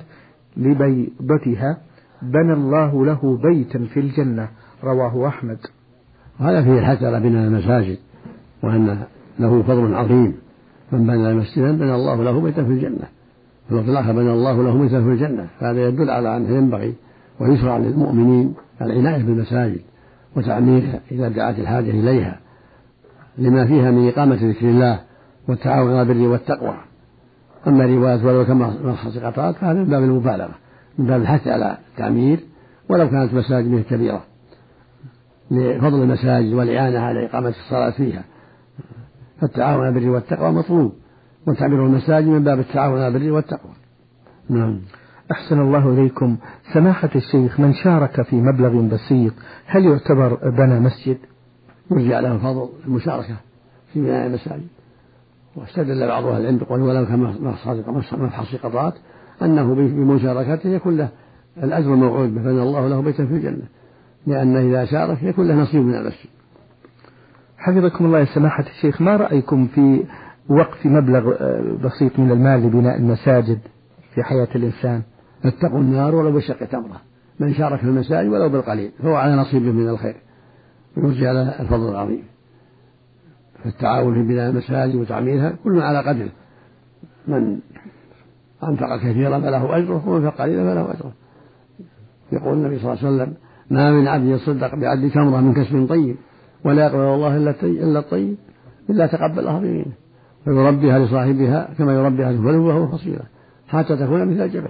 لبيضتها 0.57 1.77
بنى 2.21 2.53
الله 2.53 3.05
له 3.05 3.37
بيتا 3.37 3.79
في 3.93 3.99
الجنة. 3.99 4.49
رواه 4.83 5.27
أحمد. 5.27 5.57
وهذا 6.39 6.63
فيه 6.63 7.05
على 7.07 7.19
بناء 7.19 7.47
المساجد 7.47 7.97
وأن 8.63 9.03
له 9.39 9.63
فضل 9.63 9.95
عظيم. 9.95 10.35
من 10.91 11.07
بنى 11.07 11.33
مسجدا 11.33 11.71
بنى 11.77 11.95
الله 11.95 12.23
له 12.23 12.41
بيتا 12.41 12.63
في 12.63 12.69
الجنة. 12.69 13.07
في 13.67 13.71
الوقت 13.71 13.87
الآخر 13.87 14.11
بنى 14.11 14.31
الله 14.31 14.63
له 14.63 14.81
بيتا 14.81 15.01
في 15.01 15.07
الجنة. 15.07 15.47
فهذا 15.59 15.87
يدل 15.87 16.09
على 16.09 16.37
أنه 16.37 16.49
ينبغي 16.49 16.93
ويشرع 17.39 17.77
للمؤمنين 17.77 18.53
العناية 18.81 19.23
بالمساجد 19.23 19.81
وتعميرها 20.35 20.99
إذا 21.11 21.29
دعت 21.29 21.59
الحاجة 21.59 21.89
إليها 21.89 22.39
لما 23.37 23.65
فيها 23.65 23.91
من 23.91 24.07
إقامة 24.07 24.35
ذكر 24.35 24.69
الله 24.69 24.99
والتعاون 25.47 25.91
على 25.91 26.01
البر 26.01 26.27
والتقوى. 26.27 26.75
أما 27.67 27.85
رواية 27.85 28.25
ولو 28.25 28.45
كما 28.45 28.73
ملخص 28.83 29.17
قطعات 29.17 29.55
فهذا 29.55 29.79
من 29.79 29.85
باب 29.85 30.03
المبالغة 30.03 30.55
من 30.97 31.05
باب 31.05 31.21
الحث 31.21 31.47
على 31.47 31.77
التعمير 31.91 32.39
ولو 32.89 33.09
كانت 33.09 33.33
مساجد 33.33 33.83
كبيرة. 33.89 34.28
لفضل 35.51 36.03
المساجد 36.03 36.53
والإعانة 36.53 36.99
على 36.99 37.25
إقامة 37.25 37.49
الصلاة 37.49 37.91
فيها. 37.91 38.23
فالتعاون 39.41 39.85
على 39.85 39.89
البر 39.89 40.09
والتقوى 40.09 40.51
مطلوب. 40.51 40.93
وتعمير 41.47 41.85
المساجد 41.85 42.27
من 42.27 42.43
باب 42.43 42.59
التعاون 42.59 43.01
على 43.01 43.17
البر 43.17 43.31
والتقوى. 43.31 43.71
نعم. 44.49 44.81
أحسن 45.31 45.59
الله 45.61 45.93
إليكم. 45.93 46.37
سماحة 46.73 47.09
الشيخ 47.15 47.59
من 47.59 47.73
شارك 47.73 48.21
في 48.21 48.35
مبلغ 48.35 48.81
بسيط 48.81 49.33
هل 49.65 49.85
يعتبر 49.85 50.49
بنى 50.49 50.79
مسجد؟ 50.79 51.17
يرجع 51.91 52.19
له 52.19 52.37
فضل 52.37 52.69
المشاركة 52.85 53.35
في 53.93 54.01
بناء 54.01 54.27
المساجد. 54.27 54.67
واستدل 55.55 56.07
بعض 56.07 56.25
أهل 56.25 56.41
العلم 56.41 56.57
بقول 56.57 56.81
ولو 56.81 57.05
كان 57.05 57.19
مفحص 58.19 58.55
قطعات 58.55 58.93
أنه 59.41 59.75
بمشاركته 59.75 60.69
يكون 60.69 60.97
له 60.97 61.09
الأجر 61.63 61.93
الموعود 61.93 62.35
به 62.35 62.41
بنى 62.41 62.61
الله 62.61 62.87
له 62.87 63.01
بيتا 63.01 63.25
في 63.25 63.33
الجنة. 63.33 63.63
لأنه 64.27 64.59
إذا 64.59 64.85
شارك 64.85 65.23
يكون 65.23 65.47
له 65.47 65.55
نصيب 65.55 65.81
من 65.81 65.95
المسجد 65.95 66.29
حفظكم 67.57 68.05
الله 68.05 68.19
يا 68.19 68.25
سماحة 68.25 68.63
الشيخ 68.63 69.01
ما 69.01 69.17
رأيكم 69.17 69.67
في 69.67 70.03
وقف 70.49 70.85
مبلغ 70.85 71.33
آه، 71.39 71.77
بسيط 71.83 72.19
من 72.19 72.31
المال 72.31 72.59
لبناء 72.59 72.97
المساجد 72.97 73.59
في 74.15 74.23
حياة 74.23 74.47
الإنسان؟ 74.55 75.01
اتقوا 75.45 75.79
النار 75.79 76.15
ولو 76.15 76.31
بشق 76.31 76.65
تمرة 76.65 77.01
من 77.39 77.53
شارك 77.53 77.79
في 77.79 77.85
المساجد 77.85 78.29
ولو 78.29 78.49
بالقليل 78.49 78.91
فهو 78.99 79.15
على 79.15 79.35
نصيبه 79.35 79.71
من 79.71 79.89
الخير. 79.89 80.15
يرجى 80.97 81.27
على 81.27 81.55
الفضل 81.59 81.89
العظيم. 81.89 82.23
فالتعاون 83.63 84.13
في 84.13 84.33
بناء 84.33 84.49
المساجد 84.49 84.95
وتعميرها 84.95 85.53
كل 85.63 85.81
على 85.81 85.99
قدره 85.99 86.31
من 87.27 87.59
أنفق 88.63 88.97
كثيرا 88.97 89.39
فله 89.39 89.77
أجره 89.77 90.07
ومن 90.07 90.25
أنفق 90.25 90.41
قليلا 90.41 90.73
فله 90.73 90.91
أجره. 90.91 91.13
يقول 92.31 92.53
النبي 92.53 92.79
صلى 92.79 92.93
الله 92.93 93.05
عليه 93.05 93.15
وسلم 93.15 93.33
ما 93.71 93.91
من 93.91 94.07
عبد 94.07 94.25
يصدق 94.25 94.75
بعد 94.75 95.09
تمرة 95.09 95.41
من 95.41 95.53
كسب 95.53 95.89
طيب 95.89 96.15
ولا 96.65 96.85
يقبل 96.85 96.99
الله 96.99 97.37
إلا 97.63 97.99
الطيب 97.99 98.37
إلا 98.89 99.07
تقبلها 99.07 99.59
بيمينه 99.59 99.93
ويربيها 100.47 100.99
لصاحبها 100.99 101.73
كما 101.77 101.93
يربيها 101.93 102.57
وهو 102.57 102.87
فصيلة 102.87 103.23
حتى 103.67 103.97
تكون 103.97 104.25
مثل 104.25 104.41
الجبل. 104.41 104.69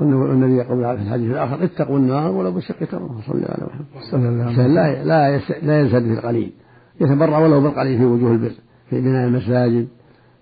والنبي 0.00 0.56
يقول 0.56 0.96
في 0.96 1.02
الحديث 1.02 1.30
الآخر 1.30 1.64
اتقوا 1.64 1.98
النار 1.98 2.32
ولو 2.32 2.52
بشق 2.52 2.84
تمرة 2.84 3.20
صلى 3.26 3.34
الله 3.34 4.44
عليه 4.44 4.52
وسلم. 4.52 4.74
لا 4.74 5.04
لا 5.04 5.40
لا 5.62 5.80
يزهد 5.80 6.02
في 6.02 6.12
القليل. 6.12 6.52
يتبرع 7.00 7.38
ولو 7.38 7.60
بالقليل 7.60 7.98
في 7.98 8.04
وجوه 8.04 8.32
البر 8.32 8.52
في 8.90 9.00
بناء 9.00 9.28
المساجد 9.28 9.88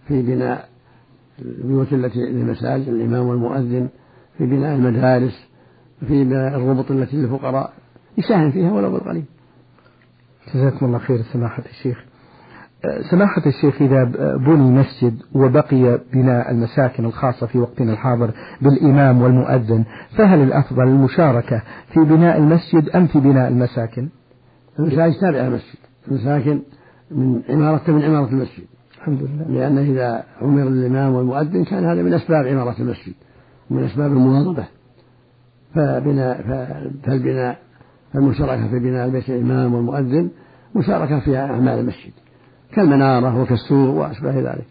في 0.09 0.23
بناء 0.23 0.69
البيوت 1.43 1.93
التي 1.93 2.19
للمساجد 2.19 2.89
الإمام 2.89 3.27
والمؤذن 3.27 3.89
في 4.39 4.47
بناء 4.47 4.77
المدارس. 4.77 5.46
في 6.01 6.23
الربط 6.57 6.91
التي 6.91 7.17
للفقراء 7.17 7.73
يساهم 8.19 8.51
فيها 8.51 8.73
ولو 8.73 8.93
بالقليل. 8.93 9.25
جزاكم 10.55 10.87
الله 10.87 10.99
خير 10.99 11.23
سماحة 11.33 11.63
الشيخ. 11.71 12.05
سماحة 13.11 13.43
الشيخ 13.47 13.83
إذا 13.83 14.05
بني 14.37 14.71
مسجد 14.71 15.23
وبقي 15.35 16.01
بناء 16.13 16.51
المساكن 16.51 17.05
الخاصة 17.05 17.47
في 17.47 17.59
وقتنا 17.59 17.93
الحاضر 17.93 18.31
بالإمام 18.63 19.23
والمؤذن 19.23 19.85
فهل 20.17 20.43
الأفضل 20.43 20.83
المشاركة 20.83 21.63
في 21.95 22.01
بناء 22.01 22.39
المسجد 22.39 22.89
أم 22.89 23.07
في 23.07 23.21
بناء 23.21 23.49
المساكن؟ 23.49 24.09
المساجد 24.79 25.15
تابعة 25.21 25.47
المسجد 25.47 25.79
المساكن 26.09 26.63
من 27.11 27.43
عمارة 27.49 27.91
من 27.91 28.03
عمارة 28.03 28.29
المسجد. 28.29 28.65
الحمد 28.99 29.23
لله. 29.23 29.45
لأنه 29.49 29.81
إذا 29.81 30.25
أمر 30.43 30.63
الإمام 30.63 31.15
والمؤذن 31.15 31.65
كان 31.65 31.85
هذا 31.85 32.03
من 32.03 32.15
أسباب 32.15 32.47
عمارة 32.47 32.81
المسجد 32.81 33.15
ومن 33.71 33.85
أسباب 33.85 34.13
المواظبة. 34.13 34.65
فبناء 35.77 36.43
فالبناء 37.05 37.59
المشاركة 38.15 38.69
في 38.69 38.79
بناء 38.79 39.09
بيت 39.09 39.31
الإمام 39.31 39.75
والمؤذن 39.75 40.31
مشاركة 40.75 41.21
في 41.21 41.37
أعمال 41.37 41.79
المسجد 41.79 42.13
كالمنارة 42.73 43.43
وكالسور 43.43 43.89
وأشباه 43.89 44.39
ذلك. 44.39 44.67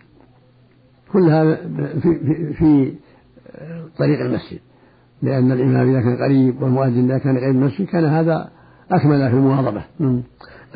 كلها 1.13 1.55
في, 1.55 1.99
في, 2.01 2.53
في 2.53 2.93
طريق 3.97 4.19
المسجد 4.19 4.59
لأن 5.21 5.51
الإمام 5.51 5.89
إذا 5.89 6.01
كان 6.01 6.17
قريب 6.17 6.61
والمؤذن 6.61 7.05
إذا 7.05 7.17
كان 7.17 7.37
قريب 7.37 7.55
المسجد 7.55 7.85
كان 7.85 8.05
هذا 8.05 8.49
أكمل 8.91 9.29
في 9.29 9.35
المواظبة. 9.35 9.83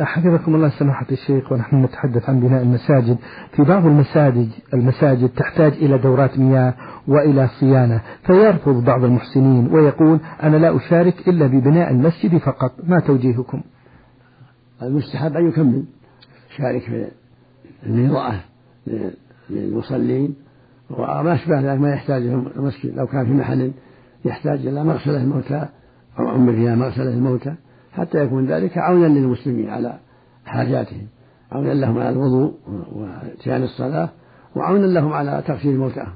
حفظكم 0.05 0.55
الله 0.55 0.69
سماحة 0.69 1.05
الشيخ 1.11 1.51
ونحن 1.51 1.83
نتحدث 1.83 2.29
عن 2.29 2.39
بناء 2.39 2.61
المساجد. 2.61 3.17
في 3.55 3.63
بعض 3.63 3.85
المساجد 3.85 4.49
المساجد 4.73 5.29
تحتاج 5.29 5.73
إلى 5.73 5.97
دورات 5.97 6.39
مياه 6.39 6.73
وإلى 7.07 7.47
صيانة. 7.59 8.01
فيرفض 8.23 8.83
بعض 8.83 9.03
المحسنين 9.03 9.67
ويقول 9.67 10.19
أنا 10.43 10.57
لا 10.57 10.77
أشارك 10.77 11.27
إلا 11.27 11.47
ببناء 11.47 11.91
المسجد 11.91 12.37
فقط. 12.37 12.71
ما 12.87 12.99
توجيهكم؟ 12.99 13.61
المستحب 14.81 15.33
أن 15.33 15.47
يكمل. 15.47 15.83
شارك 16.57 16.81
في 16.81 17.07
الإضاءة 17.85 18.39
للمصلين. 19.49 20.35
وما 20.89 21.33
أشبه 21.33 21.59
ذلك 21.59 21.81
ما 21.81 21.89
يحتاج 21.89 22.21
المسجد. 22.57 22.97
لو 22.97 23.07
كان 23.07 23.25
في 23.25 23.31
محل 23.31 23.71
يحتاج 24.25 24.67
إلى 24.67 24.83
مغسلة 24.83 25.17
الموتى 25.17 25.65
أو 26.19 26.27
عمر 26.27 26.53
فيها 26.53 26.75
مغسلة 26.75 27.13
الموتى. 27.13 27.55
حتى 27.99 28.17
يكون 28.17 28.45
ذلك 28.45 28.77
عونا 28.77 29.07
للمسلمين 29.07 29.69
على 29.69 29.99
حاجاتهم 30.45 31.07
عونا 31.51 31.73
لهم 31.73 31.97
على 31.97 32.09
الوضوء 32.09 32.53
واتيان 32.95 33.63
الصلاة 33.63 34.09
وعونا 34.55 34.85
لهم 34.85 35.13
على 35.13 35.43
تغسيل 35.47 35.77
موتاهم. 35.77 36.13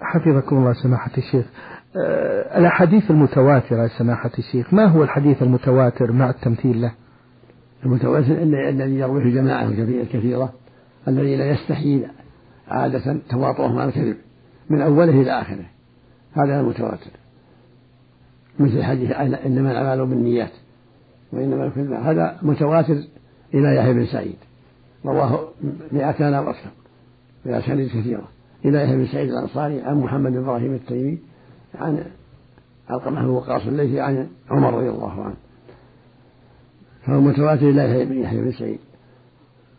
حفظكم 0.00 0.56
الله 0.56 0.72
سماحة 0.72 1.10
الشيخ. 1.18 1.46
أه 1.96 2.58
الأحاديث 2.58 3.10
المتواترة 3.10 3.86
سماحة 3.98 4.30
الشيخ 4.38 4.74
ما 4.74 4.86
هو 4.86 5.02
الحديث 5.02 5.42
المتواتر 5.42 6.12
مع 6.12 6.30
التمثيل 6.30 6.82
له؟ 6.82 6.92
المتواتر 7.84 8.42
الذي 8.42 8.98
يرويه 8.98 9.22
الجماعة 9.22 9.64
الكثيرة 9.64 10.52
الذي 11.08 11.36
لا 11.36 11.50
يستحيل 11.50 12.06
عادة 12.68 13.16
تواطؤهم 13.30 13.78
على 13.78 13.88
الكذب 13.88 14.16
من 14.70 14.80
أوله 14.80 15.20
إلى 15.22 15.40
آخره. 15.40 15.66
هذا 16.32 16.60
المتواتر. 16.60 17.10
مثل 18.58 18.82
حديث 18.82 19.10
إنما 19.46 19.70
الأعمال 19.70 20.06
بالنيات 20.06 20.52
وإنما 21.32 21.68
كل 21.68 21.94
هذا 21.94 22.38
متواتر 22.42 22.96
إلى 23.54 23.76
يحيى 23.76 23.92
بن 23.92 24.06
سعيد. 24.06 24.36
رواه 25.06 25.48
مئتان 25.92 26.34
أو 26.34 26.50
أكثر 26.50 26.70
بأسانيد 27.44 27.88
كثيرة. 27.88 28.28
إلى 28.64 28.82
يحيى 28.82 28.96
بن 28.96 29.06
سعيد 29.06 29.30
الأنصاري 29.30 29.82
عن 29.82 30.00
محمد 30.00 30.32
بن 30.32 30.38
إبراهيم 30.38 30.74
التيمي 30.74 31.18
عن 31.74 32.04
علقمة 32.90 33.22
بن 33.22 33.28
وقاص 33.28 33.66
الليثي 33.66 34.00
عن 34.00 34.28
عمر 34.50 34.74
رضي 34.74 34.88
الله 34.88 35.24
عنه. 35.24 35.34
فهو 37.06 37.20
متواتر 37.20 37.68
إلى 37.68 38.20
يحيى 38.20 38.40
بن 38.40 38.52
سعيد. 38.52 38.78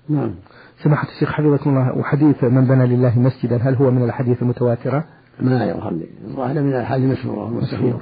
نعم. 0.09 0.35
سماحة 0.83 1.07
الشيخ 1.07 1.31
حفظكم 1.31 1.69
الله. 1.69 1.97
وحديث 1.97 2.43
من 2.43 2.65
بنى 2.65 2.87
لله 2.87 3.19
مسجدا 3.19 3.57
هل 3.57 3.75
هو 3.75 3.91
من 3.91 4.03
الأحاديث 4.03 4.41
المتواترة؟ 4.41 5.05
ما 5.39 5.65
يرحم 5.65 5.99
الظاهر 6.27 6.61
من 6.61 6.69
الأحاديث 6.69 7.05
المشهورة. 7.05 7.45
والمستحيلة 7.45 7.99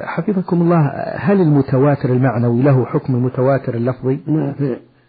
حفظكم 0.00 0.62
الله 0.62 0.90
هل 1.16 1.40
المتواتر 1.40 2.12
المعنوي 2.12 2.62
له 2.62 2.84
حكم 2.84 3.14
المتواتر 3.14 3.74
اللفظي؟ 3.74 4.20
نعم 4.26 4.54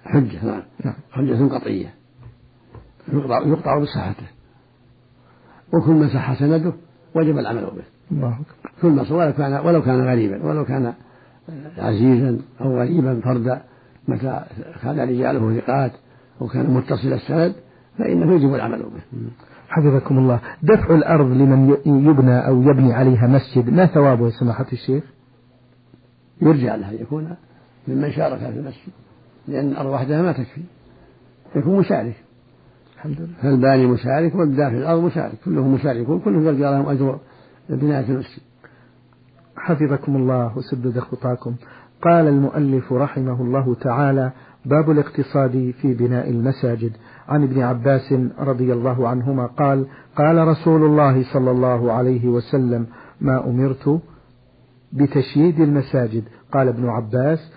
حجة 0.05 0.45
نعم. 0.85 0.93
حجة 1.11 1.47
قطعية. 1.47 1.93
يقطع, 3.13 3.41
يقطع 3.47 3.79
بصحته. 3.79 4.27
وكل 5.73 5.91
ما 5.91 6.07
صح 6.07 6.39
سنده 6.39 6.73
وجب 7.15 7.37
العمل 7.37 7.61
به. 7.61 7.83
الله 8.11 8.37
كل 8.81 8.89
ما 8.89 9.11
ولو 9.11 9.33
كان 9.33 9.65
ولو 9.65 9.81
كان 9.81 10.01
غريبا 10.01 10.45
ولو 10.45 10.65
كان 10.65 10.93
عزيزا 11.77 12.39
أو 12.61 12.79
غريبا 12.79 13.21
فردا 13.23 13.61
متى 14.07 14.43
كان 14.81 14.99
رجاله 14.99 15.59
ثقات 15.59 15.91
وكان 16.39 16.71
متصل 16.71 17.13
السند 17.13 17.55
فإنه 17.97 18.33
يجب 18.33 18.55
العمل 18.55 18.79
به. 18.79 19.01
حفظكم 19.71 20.17
الله. 20.17 20.39
دفع 20.63 20.95
الأرض 20.95 21.25
لمن 21.25 21.77
يبنى 21.85 22.47
أو 22.47 22.61
يبني 22.61 22.93
عليها 22.93 23.27
مسجد 23.27 23.69
ما 23.69 23.85
ثوابه 23.85 24.25
يا 24.25 24.31
سماحة 24.39 24.65
الشيخ؟ 24.73 25.03
يرجى 26.41 26.65
له 26.65 26.89
أن 26.89 26.97
يكون 27.01 27.35
ممن 27.87 28.11
شارك 28.11 28.39
في 28.39 28.59
المسجد 28.59 28.91
لأن 29.47 29.67
الأرض 29.67 29.89
وحدها 29.89 30.21
ما 30.21 30.31
تكفي. 30.31 30.61
يكون 31.55 31.79
مشارك. 31.79 32.15
الحمد 32.95 33.21
لله. 33.21 33.33
فالباني 33.41 33.87
مشارك 33.87 34.35
والداخل 34.35 34.75
الأرض 34.75 35.03
مشارك. 35.03 35.33
كلهم 35.45 35.73
مشاركون 35.73 36.19
كلهم 36.19 36.47
يرجى 36.47 36.63
لهم 36.63 36.89
أجر 36.89 37.19
بناية 37.69 38.09
المسجد. 38.09 38.41
حفظكم 39.55 40.15
الله 40.15 40.57
وسدد 40.57 40.99
خطاكم. 40.99 41.55
قال 42.01 42.27
المؤلف 42.27 42.93
رحمه 42.93 43.41
الله 43.41 43.75
تعالى 43.75 44.31
باب 44.65 44.91
الاقتصاد 44.91 45.73
في 45.81 45.93
بناء 45.93 46.29
المساجد. 46.29 46.91
عن 47.31 47.43
ابن 47.43 47.61
عباس 47.61 48.13
رضي 48.39 48.73
الله 48.73 49.07
عنهما 49.07 49.45
قال 49.45 49.85
قال 50.15 50.47
رسول 50.47 50.83
الله 50.85 51.33
صلى 51.33 51.51
الله 51.51 51.91
عليه 51.91 52.27
وسلم 52.27 52.85
ما 53.21 53.49
أمرت 53.49 54.01
بتشييد 54.93 55.59
المساجد. 55.59 56.23
قال 56.51 56.67
ابن 56.67 56.89
عباس 56.89 57.51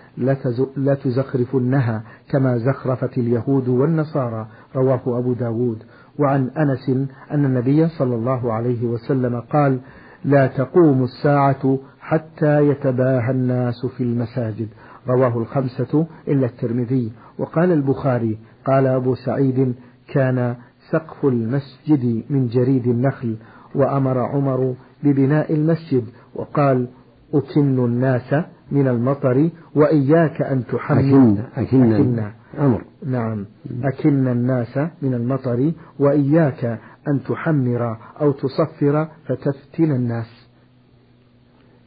لا 0.77 0.95
تزخرفنها 0.95 2.03
كما 2.29 2.57
زخرفت 2.57 3.17
اليهود 3.17 3.67
والنصارى. 3.67 4.47
رواه 4.75 5.01
أبو 5.19 5.33
داود. 5.33 5.83
وعن 6.19 6.49
أنس 6.57 6.89
أن 7.31 7.45
النبي 7.45 7.87
صلى 7.87 8.15
الله 8.15 8.53
عليه 8.53 8.85
وسلم 8.85 9.39
قال 9.39 9.79
لا 10.25 10.47
تقوم 10.47 11.03
الساعة 11.03 11.79
حتى 11.99 12.67
يتباهى 12.69 13.31
الناس 13.31 13.85
في 13.85 14.03
المساجد. 14.03 14.67
رواه 15.07 15.37
الخمسة 15.37 16.07
إلا 16.27 16.45
الترمذي. 16.45 17.11
وقال 17.37 17.71
البخاري 17.71 18.37
قال 18.65 18.87
أبو 18.87 19.15
سعيد 19.15 19.75
كان 20.07 20.55
سقف 20.91 21.25
المسجد 21.25 22.23
من 22.29 22.47
جريد 22.47 22.87
النخل 22.87 23.35
وأمر 23.75 24.19
عمر 24.19 24.75
ببناء 25.03 25.53
المسجد 25.53 26.03
وقال 26.35 26.87
أكن 27.33 27.85
الناس 27.85 28.45
من 28.71 28.87
المطر 28.87 29.49
وإياك 29.75 30.41
أن 30.41 30.63
تحمل 30.65 31.37
أكن 31.55 31.91
أكن, 31.91 31.93
أكن 31.93 32.31
أمر 32.59 32.81
نعم. 33.05 33.45
أكن 33.83 34.27
الناس 34.27 34.77
من 35.01 35.13
المطر 35.13 35.71
وإياك 35.99 36.79
أن 37.07 37.23
تحمر 37.23 37.97
أو 38.21 38.31
تصفر 38.31 39.07
فتفتن 39.25 39.91
الناس. 39.91 40.47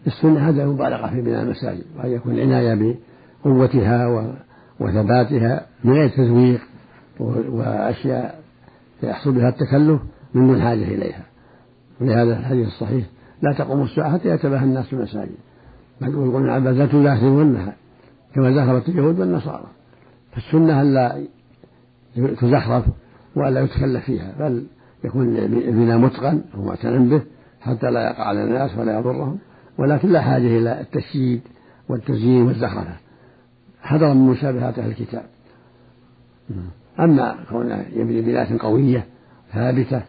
السنة 0.07 0.49
هذا 0.49 0.63
المبالغة 0.63 1.07
في 1.07 1.21
بناء 1.21 1.43
المساجد 1.43 1.85
وأن 1.97 2.11
يكون 2.11 2.33
العناية 2.33 2.97
بقوتها 3.45 4.07
وثباتها 4.81 5.67
من 5.85 5.93
غير 5.93 6.09
تزويق 6.09 6.61
وأشياء 7.21 8.41
يحصل 9.03 9.33
بها 9.33 9.49
التكلف 9.49 10.01
من 10.35 10.47
دون 10.47 10.63
حاجة 10.63 10.83
إليها. 10.83 11.23
ولهذا 12.01 12.39
الحديث 12.39 12.67
الصحيح 12.67 13.07
لا 13.43 13.53
تقوم 13.53 13.83
الساعة 13.83 14.13
حتى 14.13 14.29
يتباهى 14.29 14.65
الناس 14.65 14.87
في 14.87 14.93
المساجد 14.93 15.37
بل 16.01 16.09
يقول 16.09 16.37
ابن 16.37 16.49
عباس 16.49 16.77
لا 16.77 16.87
تزاحمونها 16.87 17.77
كما 18.35 18.53
زخرفت 18.53 18.89
اليهود 18.89 19.21
والنصارى. 19.21 19.67
فالسنة 20.33 20.83
ألا 20.83 21.25
تزخرف 22.17 22.85
وألا 23.37 23.61
يتكلف 23.61 24.05
فيها 24.05 24.35
بل 24.39 24.67
يكون 25.05 25.37
البناء 25.37 25.99
متقن 25.99 26.43
ومعتنى 26.59 27.09
به 27.09 27.23
حتى 27.61 27.91
لا 27.91 28.11
يقع 28.11 28.25
على 28.25 28.45
الناس 28.45 28.79
ولا 28.79 28.99
يضرهم. 28.99 29.39
ولكن 29.79 30.09
لا 30.09 30.21
حاجة 30.21 30.59
إلى 30.59 30.81
التشييد 30.81 31.41
والتزيين 31.89 32.43
والزخرفة. 32.43 33.08
حذرا 33.83 34.15
من 34.15 34.27
مشابهات 34.27 34.79
أهل 34.79 34.91
الكتاب. 34.91 35.25
أما 37.01 37.37
كونه 37.51 37.87
يبني 37.93 38.23
بناية 38.23 38.59
قوية 38.59 39.07
ثابتة 39.53 40.03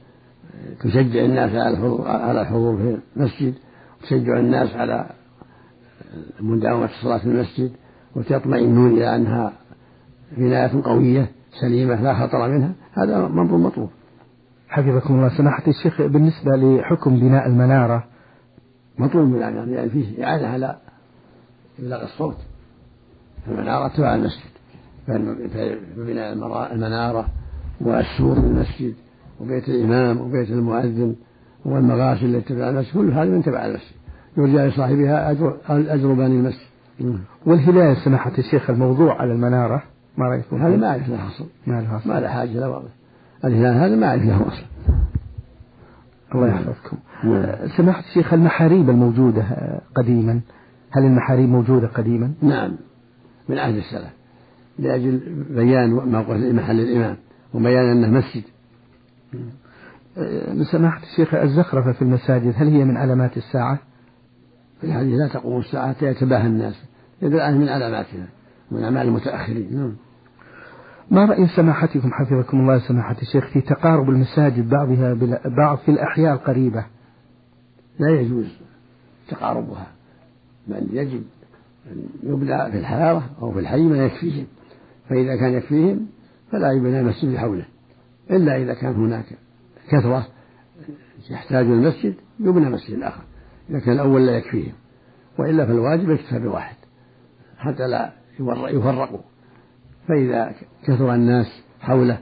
تشجع 0.79 1.25
الناس 1.25 1.51
على 1.51 1.69
الحضور 1.69 2.07
على 2.07 2.41
الحضور 2.41 2.77
في 2.77 2.97
المسجد 3.17 3.53
وتشجع 4.01 4.39
الناس 4.39 4.75
على 4.75 5.09
مداومة 6.39 6.85
الصلاة 6.85 7.17
في 7.17 7.25
المسجد 7.25 7.71
وتطمئنون 8.15 8.91
إلى 8.91 9.15
أنها 9.15 9.53
بناية 10.37 10.83
قوية 10.83 11.31
سليمة 11.61 12.01
لا 12.01 12.13
خطر 12.13 12.49
منها 12.49 12.71
هذا 12.93 13.17
أمر 13.17 13.57
مطلوب. 13.57 13.89
حفظكم 14.69 15.13
الله. 15.13 15.37
سماحة 15.37 15.63
الشيخ 15.67 16.01
بالنسبة 16.01 16.55
لحكم 16.55 17.19
بناء 17.19 17.47
المنارة 17.47 18.03
مطلوب 18.97 19.27
من 19.27 19.39
يعني, 19.39 19.73
يعني 19.73 19.89
فيه 19.89 20.25
إعانة 20.25 20.47
على 20.47 20.77
إبلاغ 21.79 22.03
الصوت. 22.03 22.37
المنارة 23.47 23.87
تبع 23.87 24.15
المسجد. 24.15 24.49
فبناء 25.07 26.33
المنارة 26.73 27.25
والسور 27.81 28.37
المسجد 28.37 28.93
وبيت 29.41 29.69
الإمام 29.69 30.21
وبيت 30.21 30.49
المؤذن 30.49 31.15
والمغاسل 31.65 32.35
التي 32.35 32.53
تبع 32.53 32.69
المسجد 32.69 32.93
كل 32.93 33.11
هذه 33.11 33.29
من 33.29 33.43
تبع 33.43 33.65
المسجد. 33.65 33.95
يرجى 34.37 34.57
لصاحبها 34.57 35.31
أجر 35.31 35.57
أجر 35.69 36.13
بني 36.13 36.39
المسجد. 36.39 36.69
والهلال 37.45 37.97
سماحة 37.97 38.31
الشيخ 38.37 38.69
الموضوع 38.69 39.21
على 39.21 39.33
المنارة 39.33 39.83
ما 40.17 40.25
رأيكم؟ 40.25 40.61
هذا 40.61 40.75
ما 40.75 40.87
أعرف 40.89 41.09
له 41.09 41.27
أصل 41.27 41.45
ما 41.67 41.81
له 41.81 41.97
أصل 41.97 42.09
ما 42.09 42.19
له 42.19 42.27
حاجة 42.27 42.59
له 42.59 42.69
واضح 42.69 42.89
الهلال 43.45 43.77
هذا 43.77 43.95
ما 43.95 44.07
أعرف 44.07 44.23
له 44.23 44.47
أصل 44.47 44.63
الله 46.35 46.47
يحفظكم. 46.47 46.97
سماحة 47.77 47.99
الشيخ 47.99 48.33
المحاريب 48.33 48.89
الموجودة 48.89 49.45
قديما 49.95 50.39
هل 50.91 51.03
المحاريب 51.03 51.49
موجودة 51.49 51.87
قديما؟ 51.87 52.31
نعم. 52.41 52.71
من 53.49 53.57
عهد 53.57 53.75
السلف 53.75 54.11
لأجل 54.79 55.21
بيان 55.49 55.89
موقف 55.89 56.29
محل 56.29 56.79
الإمام 56.79 57.17
وبيان 57.53 57.91
أنه 57.91 58.07
مسجد. 58.07 58.43
من 60.57 60.63
سماحة 60.71 61.03
الشيخ 61.03 61.33
الزخرفة 61.33 61.91
في 61.91 62.01
المساجد 62.01 62.53
هل 62.55 62.67
هي 62.67 62.85
من 62.85 62.97
علامات 62.97 63.37
الساعة؟ 63.37 63.79
في 64.81 64.87
الحديث 64.87 65.19
لا 65.19 65.27
تقوم 65.27 65.59
الساعة 65.59 65.93
حتى 65.93 66.05
يتباهى 66.05 66.47
الناس 66.47 66.83
يدل 67.21 67.57
من 67.57 67.69
علاماتها 67.69 68.27
من 68.71 68.83
أعمال 68.83 69.07
المتأخرين. 69.07 69.75
نعم. 69.75 69.95
ما 71.11 71.25
رأي 71.25 71.47
سماحتكم 71.47 72.11
حفظكم 72.13 72.59
الله 72.59 72.79
سماحة 72.79 73.15
الشيخ 73.21 73.47
في 73.47 73.61
تقارب 73.61 74.09
المساجد 74.09 74.69
بعضها 74.69 75.13
بعض 75.45 75.77
في 75.77 75.91
الأحياء 75.91 76.33
القريبة؟ 76.33 76.85
لا 77.99 78.09
يجوز 78.09 78.57
تقاربها 79.29 79.87
بل 80.67 80.87
يجب 80.91 81.23
أن 81.91 82.03
يبنى 82.23 82.71
في 82.71 82.77
الحارة 82.77 83.29
أو 83.41 83.51
في 83.51 83.59
الحي 83.59 83.81
ما 83.81 84.05
يكفيهم. 84.05 84.45
فإذا 85.09 85.35
كان 85.35 85.53
يكفيهم 85.53 86.07
فلا 86.51 86.71
يبنى 86.71 86.99
المسجد 86.99 87.37
حوله 87.37 87.65
إلا 88.31 88.57
إذا 88.57 88.73
كان 88.73 88.95
هناك 88.95 89.25
كثرة 89.89 90.27
يحتاج 91.29 91.65
المسجد 91.65 92.15
يبنى 92.39 92.69
مسجد 92.69 93.01
آخر 93.01 93.23
إذا 93.69 93.79
كان 93.79 93.93
الأول 93.93 94.25
لا 94.25 94.37
يكفيهم 94.37 94.73
وإلا 95.39 95.65
فالواجب 95.65 96.09
يكتفى 96.09 96.39
بواحد 96.39 96.75
حتى 97.57 97.87
لا 97.87 98.13
يفرقوا. 98.69 99.19
فإذا 100.07 100.53
كثر 100.83 101.13
الناس 101.13 101.63
حوله 101.79 102.19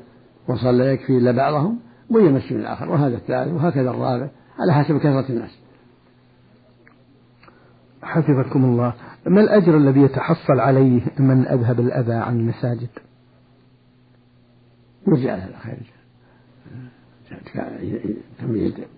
وصلى 0.48 0.86
يكفي 0.86 1.18
إلا 1.18 1.32
بعضهم 1.32 1.80
بني 2.10 2.30
مسجد 2.30 2.60
آخر 2.60 2.90
وهذا 2.90 3.16
الثالث 3.16 3.54
وهكذا 3.54 3.90
الرابع 3.90 4.30
على 4.60 4.74
حسب 4.74 4.98
كثرة 4.98 5.26
الناس. 5.30 5.60
حفظكم 8.08 8.66
الله. 8.66 8.94
ما 9.28 9.42
الأجر 9.42 9.78
الذي 9.78 10.02
يتحصل 10.02 10.60
عليه 10.60 11.02
من 11.20 11.48
أذهب 11.48 11.80
الأذى 11.80 12.14
عن 12.14 12.40
المساجد؟ 12.40 12.90
يرجع 15.08 15.36
له 15.36 15.48
الخير. 15.48 15.78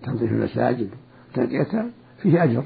تنظيف 0.02 0.32
المساجد 0.32 0.88
تنقيتها 1.34 1.86
فيه 2.22 2.44
أجر. 2.44 2.64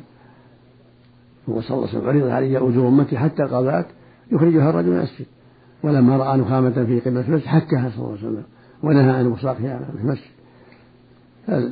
هو 1.48 1.60
صلى 1.60 1.76
الله 1.76 1.88
عليه 1.88 1.98
وسلم 1.98 2.08
عرض 2.08 2.30
علي 2.30 2.58
أجور 2.58 2.88
أمتي 2.88 3.18
حتى 3.18 3.42
القضاء 3.42 3.86
يخرجها 4.32 4.70
الرجل 4.70 4.90
من 4.90 4.96
المسجد. 4.96 5.26
ولما 5.82 6.16
رأى 6.16 6.38
نخامة 6.38 6.70
في 6.70 7.00
قبلة 7.00 7.28
المسجد 7.28 7.46
حكها 7.46 7.90
صلى 7.90 7.98
الله 7.98 8.18
عليه 8.18 8.28
وسلم 8.28 8.44
ونهى 8.82 9.10
عن 9.10 9.26
وصاقها 9.26 9.78
في 9.78 10.00
المسجد. 10.00 10.34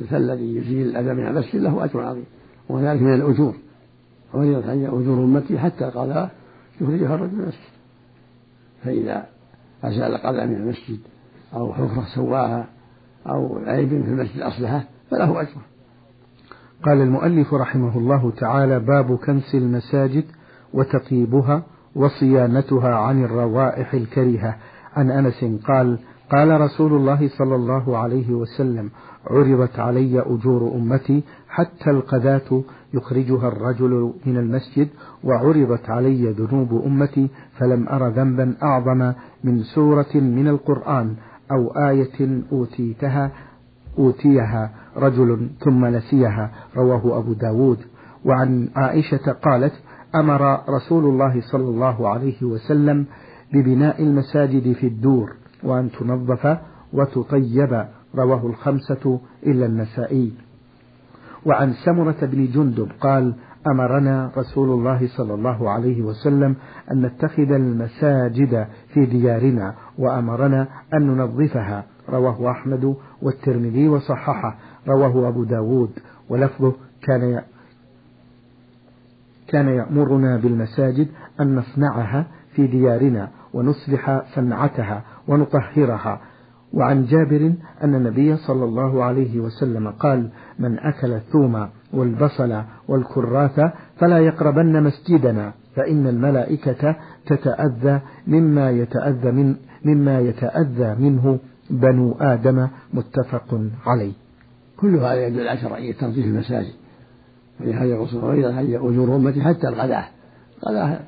فالذي 0.09 0.55
يزيل 0.55 0.87
الأذى 0.87 1.13
من 1.13 1.27
المسجد 1.27 1.55
له 1.55 1.85
أجر 1.85 2.01
عظيم 2.01 2.25
وذلك 2.69 3.01
من 3.01 3.13
الأجور. 3.13 3.55
عرضت 4.33 4.67
علي 4.67 4.87
أجور 4.87 5.23
أمتي 5.23 5.59
حتى 5.59 5.85
القضاء 5.85 6.31
يخرجها 6.81 7.15
الرجل 7.15 7.35
من 7.35 7.41
المسجد. 7.41 7.73
فإذا 8.83 9.25
أزال 9.83 10.17
قضاء 10.17 10.47
من 10.47 10.55
المسجد 10.55 10.99
أو 11.53 11.73
حفرة 11.73 12.05
سواها 12.15 12.67
أو 13.27 13.59
عيب 13.65 13.89
في 13.89 13.95
المسجد 13.95 14.41
أصلحه 14.41 14.83
فله 15.11 15.41
أجر. 15.41 15.61
قال 16.85 17.01
المؤلف 17.01 17.53
رحمه 17.53 17.97
الله 17.97 18.31
تعالى 18.31 18.79
باب 18.79 19.17
كنس 19.17 19.55
المساجد 19.55 20.25
وتطيبها 20.73 21.63
وصيانتها 21.95 22.95
عن 22.95 23.23
الروائح 23.23 23.93
الكريهة. 23.93 24.57
عن 24.95 25.11
أنس 25.11 25.45
قال 25.67 25.99
قال 26.31 26.61
رسول 26.61 26.93
الله 26.93 27.27
صلى 27.27 27.55
الله 27.55 27.97
عليه 27.97 28.33
وسلم 28.33 28.89
عرضت 29.27 29.79
علي 29.79 30.19
أجور 30.19 30.75
أمتي 30.75 31.23
حتى 31.49 31.89
القذاة 31.89 32.63
يخرجها 32.93 33.47
الرجل 33.47 34.13
من 34.25 34.37
المسجد 34.37 34.87
وعرضت 35.23 35.89
علي 35.89 36.31
ذنوب 36.31 36.83
أمتي 36.85 37.29
فلم 37.57 37.89
أر 37.89 38.07
ذنبا 38.07 38.55
أعظم 38.63 39.13
من 39.43 39.63
سورة 39.63 40.13
من 40.15 40.47
القرآن 40.47 41.15
أو 41.51 41.67
آية 41.89 42.43
أوتيتها 42.51 43.31
أوتيها 43.99 44.71
رجل 44.97 45.49
ثم 45.59 45.85
نسيها. 45.85 46.51
رواه 46.75 47.17
أبو 47.17 47.33
داود. 47.33 47.77
وعن 48.25 48.69
عائشة 48.75 49.31
قالت 49.31 49.73
أمر 50.15 50.69
رسول 50.69 51.05
الله 51.05 51.41
صلى 51.41 51.63
الله 51.63 52.09
عليه 52.09 52.43
وسلم 52.43 53.05
ببناء 53.53 54.03
المساجد 54.03 54.73
في 54.73 54.87
الدور 54.87 55.42
وأن 55.63 55.91
تنظف 55.91 56.57
وتطيب. 56.93 57.85
رواه 58.15 58.47
الخمسة 58.47 59.19
إلا 59.45 59.65
النسائي. 59.65 60.31
وعن 61.45 61.73
سمرة 61.73 62.15
بن 62.21 62.47
جندب 62.51 62.91
قال 63.01 63.33
أمرنا 63.67 64.31
رسول 64.37 64.69
الله 64.69 65.07
صلى 65.07 65.33
الله 65.33 65.69
عليه 65.69 66.01
وسلم 66.01 66.55
أن 66.91 67.01
نتخذ 67.01 67.51
المساجد 67.51 68.67
في 68.93 69.05
ديارنا 69.05 69.73
وأمرنا 69.97 70.67
أن 70.93 71.07
ننظفها. 71.07 71.83
رواه 72.09 72.51
أحمد 72.51 72.95
والترمذي 73.21 73.89
وصححه. 73.89 74.55
رواه 74.87 75.27
أبو 75.27 75.43
داود. 75.43 75.91
ولفظه 76.29 76.73
كان 77.01 77.41
كان 79.47 79.67
يأمرنا 79.67 80.37
بالمساجد 80.37 81.07
أن 81.39 81.55
نصنعها 81.55 82.27
في 82.55 82.67
ديارنا 82.67 83.29
ونصلح 83.53 84.21
صنعتها. 84.35 85.03
ونطهرها 85.27 86.21
وعن 86.73 87.05
جابر 87.05 87.53
أن 87.83 87.95
النبي 87.95 88.37
صلى 88.37 88.65
الله 88.65 89.03
عليه 89.03 89.39
وسلم 89.39 89.89
قال 89.89 90.29
من 90.59 90.79
أكل 90.79 91.11
الثوم 91.13 91.67
والبصل 91.93 92.61
والكراث 92.87 93.59
فلا 93.97 94.19
يقربن 94.19 94.83
مسجدنا 94.83 95.53
فإن 95.75 96.07
الملائكة 96.07 96.95
تتأذى 97.25 98.01
مما 98.27 98.71
يتأذى 98.71 99.31
من 99.31 99.55
مما 99.85 100.19
يتأذى 100.19 100.95
منه 100.99 101.39
بنو 101.69 102.15
آدم 102.19 102.67
متفق 102.93 103.61
عليه. 103.85 104.13
كل 104.77 104.95
هذا 104.95 105.27
يدل 105.27 105.47
على 105.47 105.59
شرعية 105.59 105.93
تنظيف 105.93 106.25
المساجد. 106.25 106.73
ولهذا 107.61 107.93
الرسول 107.93 108.21
غير 108.23 108.49
هي 108.49 108.77
أجور 108.77 109.15
أمتي 109.15 109.41
حتى 109.41 109.67
الغداة. 109.67 110.05
الغداة 110.63 110.99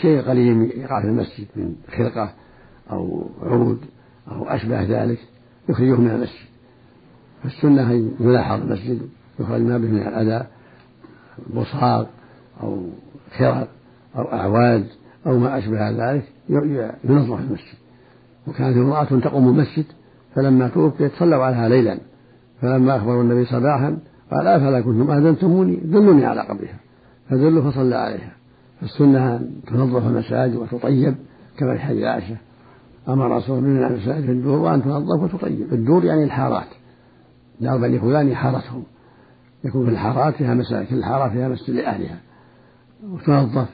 شيء 0.00 0.20
قليل 0.20 0.72
يقع 0.78 1.00
في 1.00 1.06
المسجد 1.06 1.46
من 1.56 1.74
خرقة 1.96 2.32
أو 2.90 3.26
عود 3.42 3.78
أو 4.32 4.48
أشبه 4.48 4.82
ذلك 4.82 5.18
يخرجه 5.68 5.96
من 5.96 6.10
المسجد. 6.10 6.46
فالسنة 7.42 7.90
أن 7.90 8.10
يلاحظ 8.20 8.60
المسجد 8.60 9.00
يخرج 9.40 9.60
ما 9.60 9.78
به 9.78 9.88
من 9.88 10.02
الأذى 10.02 10.46
بصاق 11.54 12.10
أو 12.62 12.86
خرق 13.38 13.68
أو 14.16 14.32
أعواد 14.32 14.86
أو 15.26 15.38
ما 15.38 15.58
أشبه 15.58 15.90
ذلك 15.90 16.24
ينظف 17.04 17.40
المسجد. 17.40 17.78
وكانت 18.46 18.76
امرأة 18.76 19.04
تقوم 19.04 19.48
المسجد 19.48 19.84
فلما 20.34 20.68
توفيت 20.68 21.12
صلوا 21.18 21.44
عليها 21.44 21.68
ليلا. 21.68 21.98
فلما 22.60 22.96
أخبروا 22.96 23.22
النبي 23.22 23.44
صباحا 23.44 23.98
قال 24.30 24.46
أفلا 24.46 24.80
كنتم 24.80 25.10
أذنتموني؟ 25.10 25.76
دلوني 25.76 26.24
على 26.24 26.40
قبرها. 26.40 26.80
فدلوا 27.30 27.70
فصلى 27.70 27.94
عليها. 27.94 28.32
فالسنة 28.82 29.36
أن 29.36 29.50
تنظف 29.66 30.06
المساجد 30.06 30.56
وتطيب 30.56 31.14
كما 31.58 31.74
في 31.76 31.82
حديث 31.82 32.04
عائشة. 32.04 32.36
أمر 33.08 33.36
رسول 33.36 33.58
الله 33.58 33.86
المساجد 33.86 34.24
في 34.24 34.32
الدور 34.32 34.58
وأن 34.58 34.82
تنظف 34.82 35.22
وتطيب. 35.22 35.72
الدور 35.72 36.04
يعني 36.04 36.24
الحارات. 36.24 36.66
دار 37.60 37.78
بني 37.78 37.98
فلان 37.98 38.34
حارتهم. 38.34 38.82
يكون 39.64 39.84
في 39.84 39.90
الحارات 39.90 40.34
فيها 40.34 40.54
مساجد 40.54 40.86
كل 40.88 41.04
حارة 41.04 41.28
فيها 41.28 41.48
مسجد 41.48 41.70
لأهلها. 41.70 42.18
وتنظف 43.10 43.68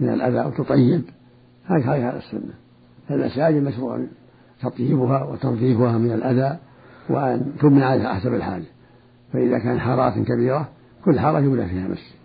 من 0.00 0.08
الأذى 0.08 0.48
وتطيب. 0.48 1.02
هكذا 1.66 2.16
السنة. 2.16 2.54
فالمساجد 3.08 3.62
مشروع 3.62 4.06
تطيبها 4.62 5.24
وتنظيفها 5.24 5.98
من 5.98 6.12
الأذى 6.12 6.58
وأن 7.10 7.52
تبنى 7.60 7.84
عليها 7.84 8.14
حسب 8.14 8.34
الحاجة. 8.34 8.66
فإذا 9.32 9.58
كان 9.58 9.80
حارات 9.80 10.18
كبيرة 10.18 10.68
كل 11.04 11.20
حارة 11.20 11.38
يبنى 11.38 11.66
فيها 11.66 11.88
مسجد. 11.88 12.21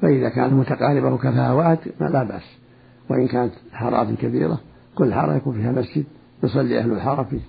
فإذا 0.00 0.28
كانت 0.28 0.52
متقاربة 0.52 1.12
وكفاها 1.14 1.52
وعد 1.52 1.78
لا 2.00 2.22
بأس. 2.22 2.56
وإن 3.10 3.28
كانت 3.28 3.52
حارات 3.72 4.08
كبيرة 4.18 4.60
كل 4.94 5.14
حارة 5.14 5.34
يكون 5.34 5.54
فيها 5.54 5.72
مسجد 5.72 6.04
يصلي 6.42 6.78
أهل 6.78 6.92
الحارة 6.92 7.22
فيه. 7.22 7.40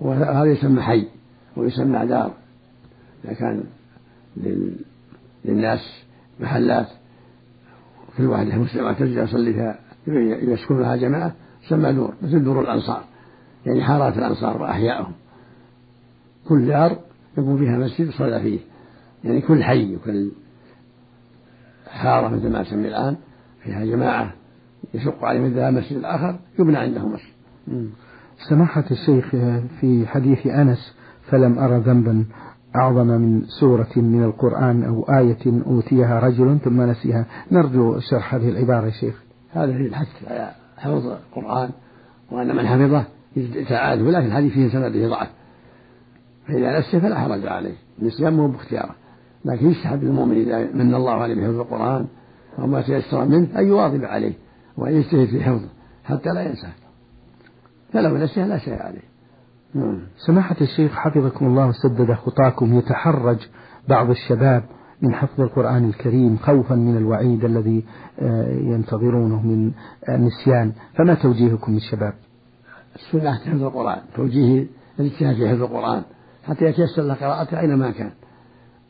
وهذا 0.00 0.44
يسمى 0.44 0.82
حي 0.82 1.08
ويسمى 1.56 2.06
دار. 2.06 2.32
إذا 3.24 3.32
كان 3.32 3.64
للناس 5.44 6.04
محلات 6.40 6.86
كل 8.18 8.26
واحد 8.26 8.46
مسلم 8.46 8.92
تجد 8.92 9.16
يصلي 9.16 9.52
فيها 9.52 9.78
يسكن 10.42 10.80
لها 10.80 10.96
جماعة 10.96 11.32
تسمى 11.66 11.92
دور 11.92 12.14
مثل 12.22 12.44
دور 12.44 12.60
الأنصار. 12.60 13.04
يعني 13.66 13.84
حارات 13.84 14.18
الأنصار 14.18 14.62
وأحيائهم. 14.62 15.12
كل 16.48 16.66
دار 16.66 16.98
يكون 17.38 17.58
فيها 17.58 17.78
مسجد 17.78 18.08
يصلى 18.08 18.40
فيه. 18.40 18.58
يعني 19.24 19.40
كل 19.40 19.64
حي 19.64 19.96
وكل 19.96 20.30
حارة 21.90 22.28
مثل 22.28 22.52
ما 22.52 22.62
نسمي 22.62 22.88
الآن 22.88 23.16
فيها 23.62 23.84
جماعة 23.84 24.32
يشق 24.94 25.24
عليهم 25.24 25.44
الذهاب 25.44 25.74
مسجد 25.74 25.96
الآخر 25.96 26.38
يبنى 26.58 26.76
عنده 26.76 27.06
مسجد. 27.06 27.32
سماحة 28.48 28.84
الشيخ 28.90 29.28
في 29.80 30.06
حديث 30.06 30.46
أنس 30.46 30.94
فلم 31.30 31.58
أرى 31.58 31.78
ذنبا 31.78 32.24
أعظم 32.76 33.06
من 33.06 33.42
سورة 33.60 33.90
من 33.96 34.24
القرآن 34.24 34.84
أو 34.84 35.02
آية 35.02 35.62
أوتيها 35.66 36.20
رجل 36.20 36.58
ثم 36.64 36.82
نسيها. 36.82 37.26
نرجو 37.52 37.98
شرح 37.98 38.34
هذه 38.34 38.48
العبارة 38.48 38.86
يا 38.86 38.90
شيخ. 38.90 39.22
هذا 39.52 39.72
في 39.72 39.86
الحث 39.86 40.08
على 40.26 40.50
حفظ 40.76 41.06
القرآن 41.06 41.70
وأن 42.30 42.56
من 42.56 42.66
حفظه 42.66 43.04
يتعاد 43.36 44.00
ولكن 44.00 44.26
الحديث 44.26 44.52
فيه 44.52 44.68
سنده 44.68 45.08
ضعف. 45.08 45.28
فإذا 46.48 46.78
نسي 46.78 47.00
فلا 47.00 47.18
حرج 47.18 47.46
عليه 47.46 47.74
النسيان 48.02 48.32
مو 48.32 48.48
باختياره. 48.48 48.94
لكن 49.46 49.70
يستحب 49.70 50.04
للمؤمن 50.04 50.36
إذا 50.36 50.58
من 50.58 50.94
الله 50.94 51.12
عليه 51.12 51.34
بحفظ 51.34 51.60
القرآن 51.60 52.06
أو 52.58 52.66
ما 52.66 52.82
تيسر 52.82 53.24
منه 53.24 53.58
أن 53.58 53.68
يواظب 53.68 54.04
عليه 54.04 54.32
وأن 54.76 54.96
يجتهد 54.96 55.28
في 55.28 55.42
حفظه 55.42 55.68
حتى 56.04 56.28
لا 56.28 56.42
ينساه. 56.42 56.72
فلو 57.92 58.16
نسيه 58.16 58.46
لا 58.46 58.58
شيء 58.58 58.82
عليه. 58.82 59.02
نعم. 59.74 59.98
سماحة 60.26 60.56
الشيخ 60.60 60.92
حفظكم 60.92 61.46
الله 61.46 61.66
وسدد 61.66 62.12
خطاكم 62.12 62.78
يتحرج 62.78 63.38
بعض 63.88 64.10
الشباب 64.10 64.64
من 65.02 65.14
حفظ 65.14 65.40
القرآن 65.40 65.84
الكريم 65.84 66.36
خوفا 66.36 66.74
من 66.74 66.96
الوعيد 66.96 67.44
الذي 67.44 67.84
آه، 68.20 68.52
ينتظرونه 68.52 69.46
من 69.46 69.72
النسيان 70.08 70.72
فما 70.94 71.14
توجيهكم 71.14 71.72
للشباب؟ 71.74 72.12
السنة 72.94 73.34
حفظ 73.34 73.62
القرآن. 73.62 73.98
توجيه 74.16 74.66
الاجتهاد 75.00 75.36
في 75.36 75.48
حفظ 75.48 75.62
القرآن. 75.62 76.02
حتى 76.44 76.64
يتيسر 76.64 77.02
له 77.02 77.14
قراءته 77.14 77.60
أينما 77.60 77.90
كان. 77.90 78.10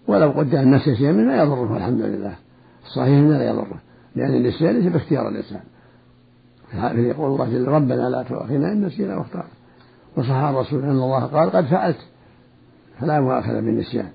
ولو 0.09 0.31
قدر 0.31 0.61
الناس 0.61 0.81
شيئا 0.81 1.13
منه 1.13 1.37
لا 1.37 1.43
يضره 1.43 1.77
الحمد 1.77 2.01
لله. 2.01 2.35
الصحيح 2.87 3.19
إنه 3.19 3.39
لا 3.39 3.49
يضره 3.49 3.81
لأن 4.17 4.35
النسيان 4.35 4.75
ليس 4.75 4.93
باختيار 4.93 5.29
الإنسان. 5.29 5.61
يقول 6.99 7.33
الله 7.33 7.51
جل 7.51 7.69
ربنا 7.69 8.09
لا 8.09 8.23
تؤاخذنا 8.23 8.73
إن 8.73 8.85
نسينا 8.85 9.17
واختار 9.17 9.47
وصح 10.17 10.35
الرسول 10.35 10.83
أن 10.83 10.91
الله 10.91 11.25
قال 11.25 11.51
قد 11.51 11.65
فعلت. 11.65 11.99
فلا 13.01 13.21
مؤاخذة 13.21 13.61
بالنسيان. 13.61 14.09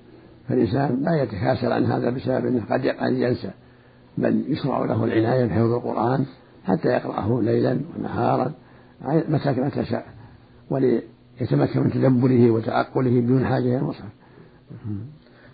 فالإنسان 0.48 1.02
لا 1.02 1.22
يتكاسل 1.22 1.72
عن 1.72 1.84
هذا 1.84 2.10
بسبب 2.10 2.46
أنه 2.46 2.62
قد 2.70 2.86
قد 2.86 3.12
ينسى. 3.12 3.50
بل 4.18 4.44
يشرع 4.48 4.84
له 4.84 5.04
العناية 5.04 5.44
بحفظ 5.46 5.72
القرآن 5.72 6.24
حتى 6.64 6.88
يقرأه 6.88 7.42
ليلا 7.42 7.80
ونهارا 7.98 8.52
متى 9.04 9.50
متى 9.50 9.84
شاء 9.84 10.06
وليتمكن 10.70 11.80
من 11.80 11.90
تدبره 11.90 12.50
وتعقله 12.50 13.20
بدون 13.20 13.46
حاجة 13.46 13.64
إلى 13.64 13.78
المصحف 13.78 14.08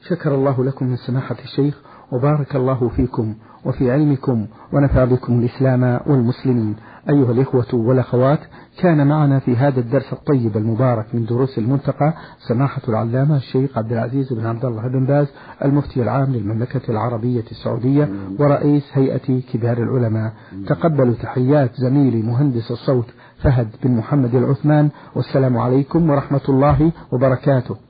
شكر 0.09 0.35
الله 0.35 0.65
لكم 0.65 0.87
من 0.87 0.97
سماحة 0.97 1.37
الشيخ 1.45 1.81
وبارك 2.13 2.57
الله 2.57 2.89
فيكم 2.89 3.35
وفي 3.65 3.91
علمكم 3.91 4.47
ونفع 4.73 5.05
بكم 5.05 5.39
الإسلام 5.39 6.01
والمسلمين. 6.07 6.77
أيها 7.11 7.33
الإخوة 7.33 7.75
والأخوات 7.75 8.39
كان 8.81 9.07
معنا 9.07 9.39
في 9.39 9.57
هذا 9.57 9.81
الدرس 9.81 10.13
الطيب 10.13 10.57
المبارك 10.57 11.15
من 11.15 11.25
دروس 11.25 11.59
المنتقى 11.59 12.15
سماحة 12.49 12.83
العلامة 12.89 13.37
الشيخ 13.37 13.79
عبد 13.79 13.93
العزيز 13.93 14.33
بن 14.33 14.47
عبد 14.47 14.65
الله 14.65 14.89
بن 14.89 15.07
باز 15.07 15.27
المفتي 15.65 16.03
العام 16.03 16.33
للمملكة 16.33 16.91
العربية 16.91 17.45
السعودية 17.51 18.09
ورئيس 18.39 18.85
هيئة 18.93 19.41
كبار 19.53 19.79
العلماء. 19.79 20.33
تقبلوا 20.67 21.15
تحيات 21.15 21.71
زميلي 21.75 22.23
مهندس 22.23 22.71
الصوت 22.71 23.07
فهد 23.43 23.69
بن 23.83 23.97
محمد 23.97 24.35
العثمان 24.35 24.89
والسلام 25.15 25.59
عليكم 25.59 26.11
ورحمة 26.11 26.43
الله 26.49 26.93
وبركاته. 27.13 27.88